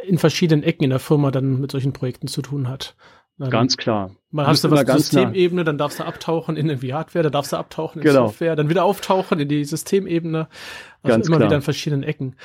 in 0.05 0.17
verschiedenen 0.17 0.63
Ecken 0.63 0.83
in 0.83 0.89
der 0.89 0.99
Firma 0.99 1.31
dann 1.31 1.61
mit 1.61 1.71
solchen 1.71 1.93
Projekten 1.93 2.27
zu 2.27 2.41
tun 2.41 2.67
hat. 2.67 2.95
Dann 3.37 3.49
ganz 3.49 3.77
klar. 3.77 4.11
Mal 4.29 4.45
hast 4.45 4.63
du 4.63 4.69
was 4.69 4.85
ganz 4.85 5.09
Systemebene, 5.09 5.63
dann 5.63 5.77
darfst 5.77 5.99
du 5.99 6.03
abtauchen 6.03 6.55
in 6.55 6.69
irgendwie 6.69 6.93
Hardware, 6.93 7.23
dann 7.23 7.31
darfst 7.31 7.51
du 7.51 7.57
abtauchen 7.57 8.01
in 8.01 8.07
genau. 8.07 8.27
Software, 8.27 8.55
dann 8.55 8.69
wieder 8.69 8.83
auftauchen 8.83 9.39
in 9.39 9.47
die 9.47 9.65
Systemebene. 9.65 10.47
Also 11.01 11.15
ganz 11.15 11.27
immer 11.27 11.37
klar. 11.37 11.49
wieder 11.49 11.55
in 11.55 11.61
verschiedenen 11.63 12.03
Ecken. 12.03 12.35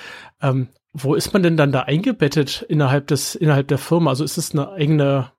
Ähm, 0.40 0.68
wo 0.92 1.14
ist 1.14 1.32
man 1.32 1.42
denn 1.42 1.56
dann 1.56 1.72
da 1.72 1.80
eingebettet 1.80 2.64
innerhalb 2.68 3.06
des, 3.08 3.34
innerhalb 3.34 3.68
der 3.68 3.78
Firma? 3.78 4.10
Also 4.10 4.24
ist 4.24 4.38
es 4.38 4.52
eine 4.52 4.70
eigene 4.70 5.30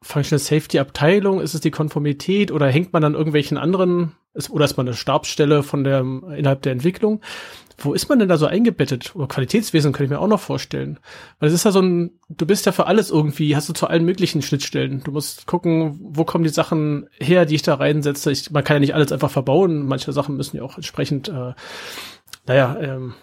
Functional 0.00 0.40
Safety 0.40 0.78
Abteilung? 0.78 1.40
Ist 1.40 1.54
es 1.54 1.60
die 1.60 1.70
Konformität 1.70 2.50
oder 2.50 2.68
hängt 2.68 2.92
man 2.92 3.02
dann 3.02 3.14
irgendwelchen 3.14 3.58
anderen 3.58 4.12
ist, 4.34 4.50
oder 4.50 4.64
ist 4.64 4.76
man 4.76 4.86
eine 4.86 4.96
Stabsstelle 4.96 5.62
von 5.62 5.84
der, 5.84 6.00
innerhalb 6.00 6.62
der 6.62 6.72
Entwicklung? 6.72 7.20
Wo 7.78 7.92
ist 7.92 8.08
man 8.08 8.18
denn 8.20 8.28
da 8.28 8.36
so 8.36 8.46
eingebettet? 8.46 9.16
Oder 9.16 9.26
Qualitätswesen 9.26 9.92
könnte 9.92 10.04
ich 10.04 10.10
mir 10.10 10.20
auch 10.20 10.28
noch 10.28 10.40
vorstellen. 10.40 11.00
Weil 11.40 11.48
es 11.48 11.54
ist 11.54 11.64
ja 11.64 11.72
so 11.72 11.80
ein, 11.80 12.12
du 12.28 12.46
bist 12.46 12.66
ja 12.66 12.72
für 12.72 12.86
alles 12.86 13.10
irgendwie, 13.10 13.56
hast 13.56 13.68
du 13.68 13.72
zu 13.72 13.88
allen 13.88 14.04
möglichen 14.04 14.42
Schnittstellen. 14.42 15.02
Du 15.02 15.10
musst 15.10 15.46
gucken, 15.46 15.98
wo 16.00 16.24
kommen 16.24 16.44
die 16.44 16.50
Sachen 16.50 17.08
her, 17.18 17.46
die 17.46 17.56
ich 17.56 17.62
da 17.62 17.74
reinsetze. 17.74 18.30
Ich, 18.30 18.50
man 18.52 18.62
kann 18.62 18.76
ja 18.76 18.80
nicht 18.80 18.94
alles 18.94 19.10
einfach 19.10 19.30
verbauen. 19.30 19.86
Manche 19.86 20.12
Sachen 20.12 20.36
müssen 20.36 20.56
ja 20.56 20.62
auch 20.62 20.76
entsprechend, 20.76 21.28
äh, 21.28 21.54
naja, 22.46 22.76
ähm, 22.80 23.14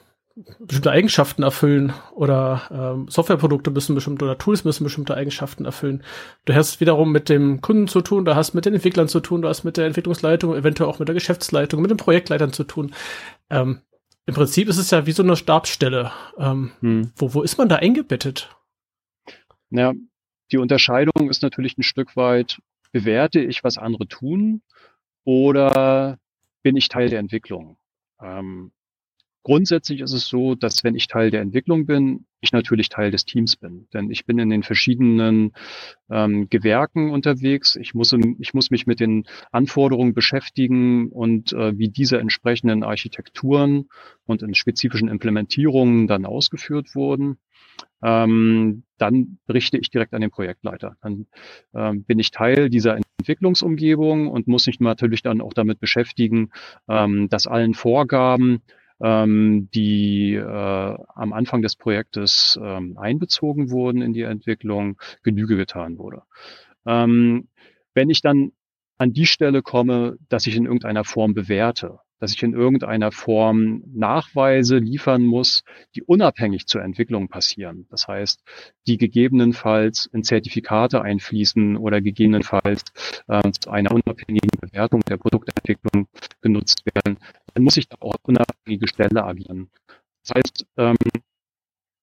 bestimmte 0.60 0.92
Eigenschaften 0.92 1.44
erfüllen 1.44 1.94
oder 2.14 2.62
ähm, 2.72 3.08
Softwareprodukte 3.10 3.72
müssen 3.72 3.96
bestimmte 3.96 4.26
oder 4.26 4.38
Tools 4.38 4.64
müssen 4.64 4.84
bestimmte 4.84 5.16
Eigenschaften 5.16 5.66
erfüllen. 5.66 6.04
Du 6.46 6.54
hast 6.54 6.80
wiederum 6.80 7.12
mit 7.12 7.30
dem 7.30 7.62
Kunden 7.62 7.88
zu 7.88 8.02
tun, 8.02 8.26
du 8.26 8.36
hast 8.36 8.54
mit 8.54 8.66
den 8.66 8.74
Entwicklern 8.74 9.08
zu 9.08 9.20
tun, 9.20 9.42
du 9.42 9.50
hast 9.50 9.64
mit 9.64 9.78
der 9.78 9.86
Entwicklungsleitung, 9.86 10.56
eventuell 10.56 10.90
auch 10.90 11.00
mit 11.00 11.08
der 11.08 11.16
Geschäftsleitung, 11.16 11.82
mit 11.82 11.92
den 11.92 11.98
Projektleitern 11.98 12.54
zu 12.54 12.64
tun. 12.64 12.94
Ähm, 13.50 13.82
Im 14.26 14.34
Prinzip 14.34 14.70
ist 14.70 14.78
es 14.78 14.92
ja 14.92 15.06
wie 15.06 15.12
so 15.12 15.24
eine 15.24 15.36
Stabsstelle. 15.36 16.12
Ähm, 16.38 16.72
hm. 16.80 17.12
wo, 17.18 17.34
wo 17.34 17.42
ist 17.42 17.58
man 17.58 17.70
da 17.70 17.78
eingebettet? 17.78 18.56
Ja, 19.70 19.94
die 20.52 20.58
Unterscheidung 20.58 21.30
ist 21.30 21.44
natürlich 21.44 21.78
ein 21.78 21.84
Stück 21.84 22.16
weit, 22.16 22.60
bewerte 22.92 23.40
ich, 23.40 23.64
was 23.64 23.78
andere 23.78 24.08
tun 24.08 24.62
oder 25.24 26.18
bin 26.64 26.76
ich 26.76 26.90
Teil 26.90 27.10
der 27.10 27.20
Entwicklung? 27.20 27.78
Ähm, 28.22 28.72
Grundsätzlich 29.44 30.02
ist 30.02 30.14
es 30.14 30.28
so, 30.28 30.54
dass 30.54 30.84
wenn 30.84 30.96
ich 30.96 31.08
Teil 31.08 31.32
der 31.32 31.42
Entwicklung 31.42 31.88
bin, 31.88 32.26
ich 32.42 32.52
natürlich 32.52 32.90
Teil 32.90 33.10
des 33.10 33.26
Teams 33.26 33.56
bin. 33.56 33.88
Denn 33.92 34.12
ich 34.12 34.26
bin 34.26 34.38
in 34.38 34.50
den 34.50 34.62
verschiedenen 34.62 35.54
ähm, 36.12 36.48
Gewerken 36.50 37.12
unterwegs. 37.12 37.76
Ich 37.76 37.96
muss, 37.96 38.14
ich 38.40 38.54
muss 38.54 38.70
mich 38.70 38.86
mit 38.86 39.00
den 39.00 39.26
Anforderungen 39.52 40.14
beschäftigen 40.14 41.10
und 41.10 41.54
äh, 41.54 41.78
wie 41.78 41.90
diese 41.90 42.20
entsprechenden 42.20 42.84
Architekturen 42.84 43.90
und 44.26 44.44
in 44.44 44.54
spezifischen 44.54 45.08
Implementierungen 45.08 46.08
dann 46.08 46.26
ausgeführt 46.26 46.94
wurden. 46.94 47.38
Ähm, 48.04 48.84
dann 48.98 49.40
berichte 49.48 49.78
ich 49.78 49.90
direkt 49.90 50.14
an 50.14 50.22
den 50.22 50.32
Projektleiter. 50.32 50.96
Dann 51.02 51.28
ähm, 51.74 52.04
bin 52.04 52.20
ich 52.20 52.32
Teil 52.32 52.70
dieser 52.70 53.00
Entwicklungsumgebung 53.18 54.28
und 54.28 54.48
muss 54.48 54.68
mich 54.68 54.80
natürlich 54.80 55.24
dann 55.24 55.42
auch 55.42 55.54
damit 55.54 55.80
beschäftigen, 55.80 56.52
ähm, 56.88 57.30
dass 57.30 57.48
allen 57.48 57.74
Vorgaben 57.74 58.62
ähm, 59.02 59.70
die 59.74 60.36
äh, 60.36 60.98
am 61.16 61.34
Anfang 61.34 61.62
des 61.62 61.76
Projektes 61.76 62.60
ähm, 62.62 62.98
einbezogen 62.98 63.72
wurden 63.72 64.02
in 64.02 64.14
die 64.14 64.22
Entwicklung, 64.22 65.00
Genüge 65.24 65.58
getan 65.58 65.98
wurde. 65.98 66.24
Ähm, 66.86 67.48
wenn 67.94 68.10
ich 68.10 68.22
dann 68.22 68.52
an 68.98 69.14
die 69.14 69.26
Stelle 69.26 69.62
komme, 69.62 70.18
dass 70.30 70.48
ich 70.48 70.56
in 70.56 70.66
irgendeiner 70.66 71.04
Form 71.04 71.34
bewerte, 71.34 72.00
dass 72.22 72.34
ich 72.34 72.44
in 72.44 72.54
irgendeiner 72.54 73.12
Form 73.12 73.84
Nachweise 73.94 74.78
liefern 74.78 75.24
muss, 75.24 75.64
die 75.96 76.04
unabhängig 76.04 76.68
zur 76.68 76.84
Entwicklung 76.84 77.28
passieren. 77.28 77.88
Das 77.90 78.08
heißt, 78.08 78.44
die 78.88 78.98
gegebenenfalls 78.98 80.06
in 80.14 80.24
Zertifikate 80.24 81.02
einfließen 81.02 81.78
oder 81.78 82.00
gegebenenfalls 82.00 82.84
äh, 83.28 83.52
zu 83.60 83.72
einer 83.72 83.92
unabhängigen 83.92 84.52
Bewertung 84.62 85.02
der 85.02 85.18
Produktentwicklung 85.18 86.08
genutzt 86.42 86.84
werden, 86.86 87.18
dann 87.54 87.64
muss 87.64 87.78
ich 87.78 87.90
da 87.90 87.98
auch 88.00 88.16
unabhängige 88.24 88.88
Stelle 88.88 89.24
agieren. 89.24 89.72
Das 90.24 90.36
heißt, 90.36 90.66
ähm, 90.78 90.96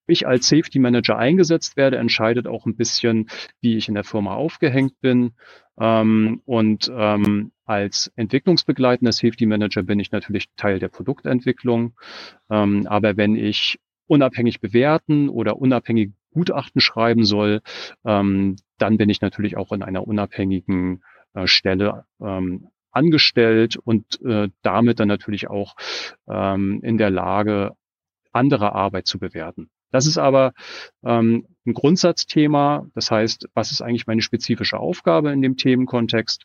ich 0.08 0.26
als 0.26 0.48
Safety 0.48 0.78
Manager 0.78 1.16
eingesetzt 1.16 1.76
werde, 1.76 1.98
entscheidet 1.98 2.46
auch 2.46 2.66
ein 2.66 2.76
bisschen, 2.76 3.28
wie 3.60 3.76
ich 3.76 3.88
in 3.88 3.94
der 3.94 4.04
Firma 4.04 4.34
aufgehängt 4.34 5.00
bin. 5.00 5.32
Ähm, 5.78 6.42
und 6.44 6.90
ähm, 6.94 7.52
als 7.64 8.10
entwicklungsbegleitender 8.16 9.12
Safety 9.12 9.46
Manager 9.46 9.82
bin 9.82 10.00
ich 10.00 10.10
natürlich 10.10 10.46
Teil 10.56 10.78
der 10.78 10.88
Produktentwicklung. 10.88 11.94
Ähm, 12.50 12.86
aber 12.86 13.16
wenn 13.16 13.36
ich 13.36 13.78
unabhängig 14.06 14.60
bewerten 14.60 15.28
oder 15.28 15.58
unabhängig 15.58 16.12
Gutachten 16.32 16.80
schreiben 16.80 17.24
soll, 17.24 17.60
ähm, 18.04 18.56
dann 18.78 18.96
bin 18.96 19.10
ich 19.10 19.20
natürlich 19.20 19.56
auch 19.56 19.72
in 19.72 19.82
einer 19.82 20.06
unabhängigen 20.06 21.02
äh, 21.34 21.46
Stelle 21.46 22.04
ähm, 22.20 22.68
angestellt 22.90 23.76
und 23.76 24.20
äh, 24.22 24.48
damit 24.62 24.98
dann 25.00 25.08
natürlich 25.08 25.48
auch 25.48 25.76
ähm, 26.28 26.80
in 26.82 26.98
der 26.98 27.10
Lage, 27.10 27.72
andere 28.32 28.72
Arbeit 28.72 29.06
zu 29.06 29.18
bewerten. 29.18 29.70
Das 29.90 30.06
ist 30.06 30.18
aber 30.18 30.52
ähm, 31.04 31.46
ein 31.66 31.74
Grundsatzthema. 31.74 32.86
Das 32.94 33.10
heißt, 33.10 33.48
was 33.54 33.72
ist 33.72 33.80
eigentlich 33.82 34.06
meine 34.06 34.22
spezifische 34.22 34.78
Aufgabe 34.78 35.32
in 35.32 35.42
dem 35.42 35.56
Themenkontext? 35.56 36.44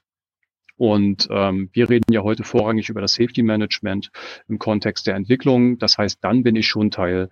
Und 0.75 1.27
ähm, 1.29 1.69
wir 1.73 1.89
reden 1.89 2.11
ja 2.11 2.23
heute 2.23 2.43
vorrangig 2.43 2.89
über 2.89 3.01
das 3.01 3.13
Safety 3.13 3.43
Management 3.43 4.09
im 4.47 4.57
Kontext 4.57 5.05
der 5.05 5.15
Entwicklung. 5.15 5.77
Das 5.77 5.97
heißt, 5.97 6.19
dann 6.21 6.43
bin 6.43 6.55
ich 6.55 6.67
schon 6.67 6.89
Teil 6.89 7.29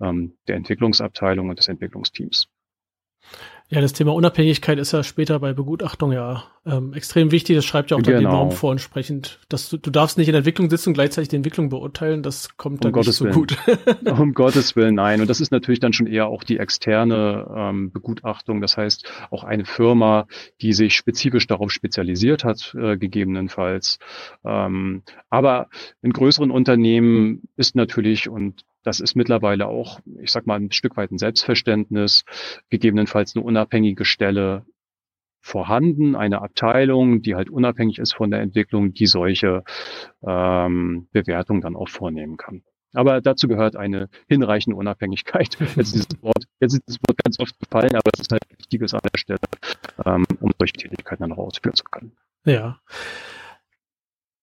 ähm, 0.00 0.36
der 0.46 0.56
Entwicklungsabteilung 0.56 1.48
und 1.48 1.58
des 1.58 1.68
Entwicklungsteams. 1.68 2.48
Ja, 3.72 3.80
das 3.80 3.94
Thema 3.94 4.12
Unabhängigkeit 4.12 4.78
ist 4.78 4.92
ja 4.92 5.02
später 5.02 5.40
bei 5.40 5.54
Begutachtung 5.54 6.12
ja 6.12 6.44
ähm, 6.66 6.92
extrem 6.92 7.30
wichtig. 7.30 7.56
Das 7.56 7.64
schreibt 7.64 7.90
ja 7.90 7.96
auch 7.96 8.02
genau. 8.02 8.20
dann 8.20 8.20
die 8.20 8.30
Norm 8.30 8.50
vor 8.50 8.70
entsprechend. 8.70 9.40
Dass 9.48 9.70
du, 9.70 9.78
du 9.78 9.90
darfst 9.90 10.18
nicht 10.18 10.28
in 10.28 10.32
der 10.32 10.40
Entwicklung 10.40 10.68
sitzen 10.68 10.90
und 10.90 10.92
gleichzeitig 10.92 11.30
die 11.30 11.36
Entwicklung 11.36 11.70
beurteilen. 11.70 12.22
Das 12.22 12.58
kommt 12.58 12.84
dann 12.84 12.92
um 12.92 12.98
nicht 12.98 13.06
Gottes 13.06 13.16
so 13.16 13.24
Willen. 13.24 13.34
gut. 13.34 13.56
um 14.18 14.34
Gottes 14.34 14.76
Willen, 14.76 14.96
nein. 14.96 15.22
Und 15.22 15.30
das 15.30 15.40
ist 15.40 15.52
natürlich 15.52 15.80
dann 15.80 15.94
schon 15.94 16.06
eher 16.06 16.26
auch 16.26 16.44
die 16.44 16.58
externe 16.58 17.46
ähm, 17.56 17.90
Begutachtung. 17.90 18.60
Das 18.60 18.76
heißt, 18.76 19.10
auch 19.30 19.42
eine 19.42 19.64
Firma, 19.64 20.26
die 20.60 20.74
sich 20.74 20.94
spezifisch 20.94 21.46
darauf 21.46 21.70
spezialisiert 21.70 22.44
hat, 22.44 22.76
äh, 22.78 22.98
gegebenenfalls. 22.98 23.98
Ähm, 24.44 25.02
aber 25.30 25.70
in 26.02 26.12
größeren 26.12 26.50
Unternehmen 26.50 27.48
ist 27.56 27.74
natürlich, 27.74 28.28
und 28.28 28.66
das 28.82 29.00
ist 29.00 29.14
mittlerweile 29.14 29.66
auch, 29.66 30.00
ich 30.20 30.30
sag 30.32 30.46
mal, 30.46 30.58
ein 30.58 30.72
Stück 30.72 30.96
weit 30.96 31.10
ein 31.10 31.18
Selbstverständnis, 31.18 32.24
gegebenenfalls 32.70 33.36
eine 33.36 33.44
unabhängige 33.44 34.04
Stelle 34.04 34.64
vorhanden, 35.40 36.14
eine 36.14 36.40
Abteilung, 36.40 37.20
die 37.22 37.34
halt 37.34 37.50
unabhängig 37.50 37.98
ist 37.98 38.14
von 38.14 38.30
der 38.30 38.40
Entwicklung, 38.40 38.94
die 38.94 39.06
solche 39.06 39.64
ähm, 40.24 41.08
Bewertungen 41.12 41.60
dann 41.60 41.76
auch 41.76 41.88
vornehmen 41.88 42.36
kann. 42.36 42.62
Aber 42.94 43.20
dazu 43.20 43.48
gehört 43.48 43.74
eine 43.74 44.08
hinreichende 44.28 44.76
Unabhängigkeit. 44.76 45.56
Jetzt 45.60 45.78
ist 45.78 45.94
dieses 45.94 46.22
Wort, 46.22 46.44
jetzt 46.60 46.74
ist 46.74 46.82
dieses 46.86 47.00
Wort 47.06 47.16
ganz 47.24 47.40
oft 47.40 47.58
gefallen, 47.58 47.94
aber 47.94 48.10
es 48.14 48.20
ist 48.20 48.32
halt 48.32 48.42
wichtiges 48.56 48.94
an 48.94 49.00
der 49.02 49.18
Stelle, 49.18 49.40
ähm, 50.04 50.24
um 50.40 50.50
solche 50.58 50.74
Tätigkeiten 50.74 51.22
dann 51.22 51.32
auch 51.32 51.38
ausführen 51.38 51.74
zu 51.74 51.84
können. 51.84 52.12
Ja. 52.44 52.80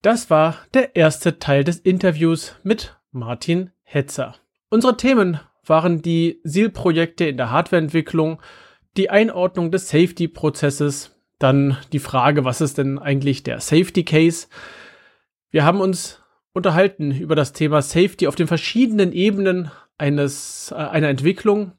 Das 0.02 0.30
war 0.30 0.56
der 0.74 0.96
erste 0.96 1.38
Teil 1.38 1.62
des 1.62 1.78
Interviews 1.78 2.56
mit 2.62 2.98
Martin 3.12 3.70
Hetzer. 3.92 4.36
Unsere 4.68 4.96
Themen 4.96 5.40
waren 5.66 6.00
die 6.00 6.40
SEAL-Projekte 6.44 7.24
in 7.24 7.36
der 7.36 7.50
Hardwareentwicklung, 7.50 8.40
die 8.96 9.10
Einordnung 9.10 9.72
des 9.72 9.88
Safety-Prozesses, 9.88 11.16
dann 11.40 11.76
die 11.92 11.98
Frage, 11.98 12.44
was 12.44 12.60
ist 12.60 12.78
denn 12.78 12.98
eigentlich 12.98 13.42
der 13.42 13.58
Safety 13.60 14.04
Case? 14.04 14.46
Wir 15.50 15.64
haben 15.64 15.80
uns 15.80 16.22
unterhalten 16.52 17.10
über 17.10 17.34
das 17.34 17.52
Thema 17.52 17.82
Safety 17.82 18.28
auf 18.28 18.36
den 18.36 18.46
verschiedenen 18.46 19.12
Ebenen 19.12 19.72
eines, 19.98 20.70
äh, 20.70 20.76
einer 20.76 21.08
Entwicklung. 21.08 21.72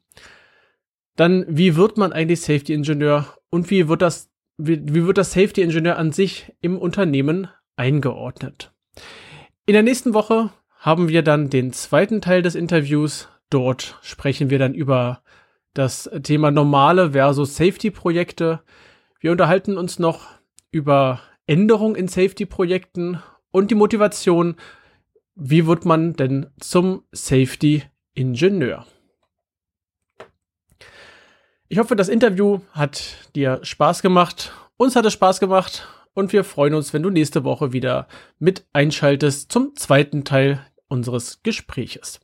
Dann, 1.16 1.46
wie 1.48 1.76
wird 1.76 1.96
man 1.96 2.12
eigentlich 2.12 2.42
Safety 2.42 2.74
Ingenieur 2.74 3.26
und 3.48 3.70
wie 3.70 3.88
wird 3.88 4.02
das, 4.02 4.30
wie, 4.58 4.80
wie 4.82 5.06
wird 5.06 5.16
das 5.16 5.32
Safety 5.32 5.62
Ingenieur 5.62 5.96
an 5.96 6.12
sich 6.12 6.52
im 6.60 6.76
Unternehmen 6.76 7.48
eingeordnet? 7.76 8.72
In 9.64 9.72
der 9.72 9.82
nächsten 9.82 10.12
Woche 10.12 10.50
haben 10.82 11.08
wir 11.08 11.22
dann 11.22 11.48
den 11.48 11.72
zweiten 11.72 12.20
Teil 12.20 12.42
des 12.42 12.56
Interviews. 12.56 13.28
Dort 13.50 13.98
sprechen 14.02 14.50
wir 14.50 14.58
dann 14.58 14.74
über 14.74 15.22
das 15.74 16.10
Thema 16.24 16.50
normale 16.50 17.12
versus 17.12 17.54
Safety-Projekte. 17.54 18.62
Wir 19.20 19.30
unterhalten 19.30 19.78
uns 19.78 20.00
noch 20.00 20.26
über 20.72 21.20
Änderungen 21.46 21.94
in 21.94 22.08
Safety-Projekten 22.08 23.22
und 23.52 23.70
die 23.70 23.76
Motivation, 23.76 24.56
wie 25.36 25.68
wird 25.68 25.84
man 25.84 26.14
denn 26.14 26.50
zum 26.58 27.04
Safety-Ingenieur. 27.12 28.84
Ich 31.68 31.78
hoffe, 31.78 31.94
das 31.94 32.08
Interview 32.08 32.58
hat 32.72 33.28
dir 33.36 33.60
Spaß 33.62 34.02
gemacht. 34.02 34.52
Uns 34.76 34.96
hat 34.96 35.06
es 35.06 35.12
Spaß 35.12 35.38
gemacht 35.38 35.86
und 36.12 36.32
wir 36.32 36.42
freuen 36.42 36.74
uns, 36.74 36.92
wenn 36.92 37.04
du 37.04 37.10
nächste 37.10 37.44
Woche 37.44 37.72
wieder 37.72 38.08
mit 38.40 38.66
einschaltest 38.72 39.52
zum 39.52 39.76
zweiten 39.76 40.24
Teil 40.24 40.66
unseres 40.92 41.42
Gespräches. 41.42 42.20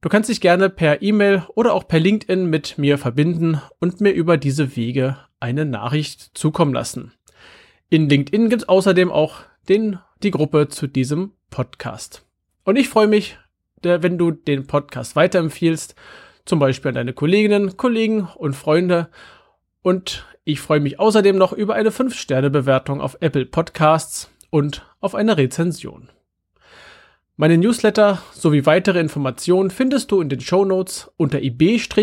Du 0.00 0.08
kannst 0.08 0.30
dich 0.30 0.40
gerne 0.40 0.68
per 0.68 1.02
E-Mail 1.02 1.44
oder 1.54 1.74
auch 1.74 1.86
per 1.86 2.00
LinkedIn 2.00 2.46
mit 2.46 2.76
mir 2.78 2.98
verbinden 2.98 3.60
und 3.78 4.00
mir 4.00 4.12
über 4.12 4.36
diese 4.36 4.74
Wege 4.74 5.18
eine 5.38 5.64
Nachricht 5.64 6.30
zukommen 6.34 6.72
lassen. 6.72 7.12
In 7.90 8.08
LinkedIn 8.08 8.48
gibt 8.48 8.62
es 8.62 8.68
außerdem 8.68 9.12
auch 9.12 9.42
den, 9.68 9.98
die 10.22 10.30
Gruppe 10.30 10.68
zu 10.68 10.86
diesem 10.86 11.32
Podcast. 11.50 12.24
Und 12.64 12.76
ich 12.76 12.88
freue 12.88 13.06
mich, 13.06 13.38
wenn 13.82 14.18
du 14.18 14.30
den 14.30 14.66
Podcast 14.66 15.14
weiterempfiehlst, 15.14 15.94
zum 16.46 16.58
Beispiel 16.58 16.88
an 16.88 16.94
deine 16.94 17.12
Kolleginnen, 17.12 17.76
Kollegen 17.76 18.28
und 18.36 18.54
Freunde. 18.54 19.08
Und 19.82 20.26
ich 20.44 20.60
freue 20.60 20.80
mich 20.80 20.98
außerdem 20.98 21.36
noch 21.36 21.52
über 21.52 21.74
eine 21.74 21.90
5-Sterne-Bewertung 21.90 23.00
auf 23.00 23.18
Apple 23.20 23.46
Podcasts 23.46 24.30
und 24.50 24.84
auf 25.00 25.14
eine 25.14 25.36
Rezension. 25.36 26.08
Meine 27.36 27.56
Newsletter 27.56 28.22
sowie 28.32 28.66
weitere 28.66 29.00
Informationen 29.00 29.70
findest 29.70 30.12
du 30.12 30.20
in 30.20 30.28
den 30.28 30.40
Shownotes 30.40 31.10
unter 31.16 31.40
ib-dck.de 31.40 32.02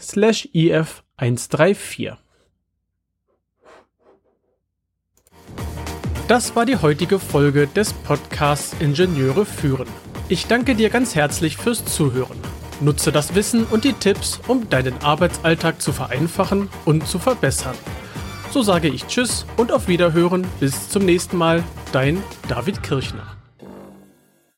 slash 0.00 0.48
if134. 0.52 2.16
Das 6.26 6.56
war 6.56 6.66
die 6.66 6.76
heutige 6.76 7.18
Folge 7.20 7.68
des 7.68 7.92
Podcasts 7.92 8.74
Ingenieure 8.80 9.44
führen. 9.44 9.86
Ich 10.28 10.46
danke 10.46 10.74
dir 10.74 10.90
ganz 10.90 11.14
herzlich 11.14 11.56
fürs 11.56 11.84
Zuhören. 11.84 12.38
Nutze 12.80 13.12
das 13.12 13.34
Wissen 13.36 13.64
und 13.66 13.84
die 13.84 13.92
Tipps, 13.92 14.40
um 14.48 14.68
deinen 14.70 14.96
Arbeitsalltag 15.02 15.80
zu 15.80 15.92
vereinfachen 15.92 16.68
und 16.84 17.06
zu 17.06 17.20
verbessern. 17.20 17.76
So 18.50 18.62
sage 18.62 18.88
ich 18.88 19.06
Tschüss 19.06 19.46
und 19.56 19.70
auf 19.70 19.86
Wiederhören. 19.88 20.46
Bis 20.58 20.88
zum 20.88 21.04
nächsten 21.04 21.36
Mal. 21.36 21.62
Dein 21.92 22.22
David 22.48 22.82
Kirchner. 22.82 23.41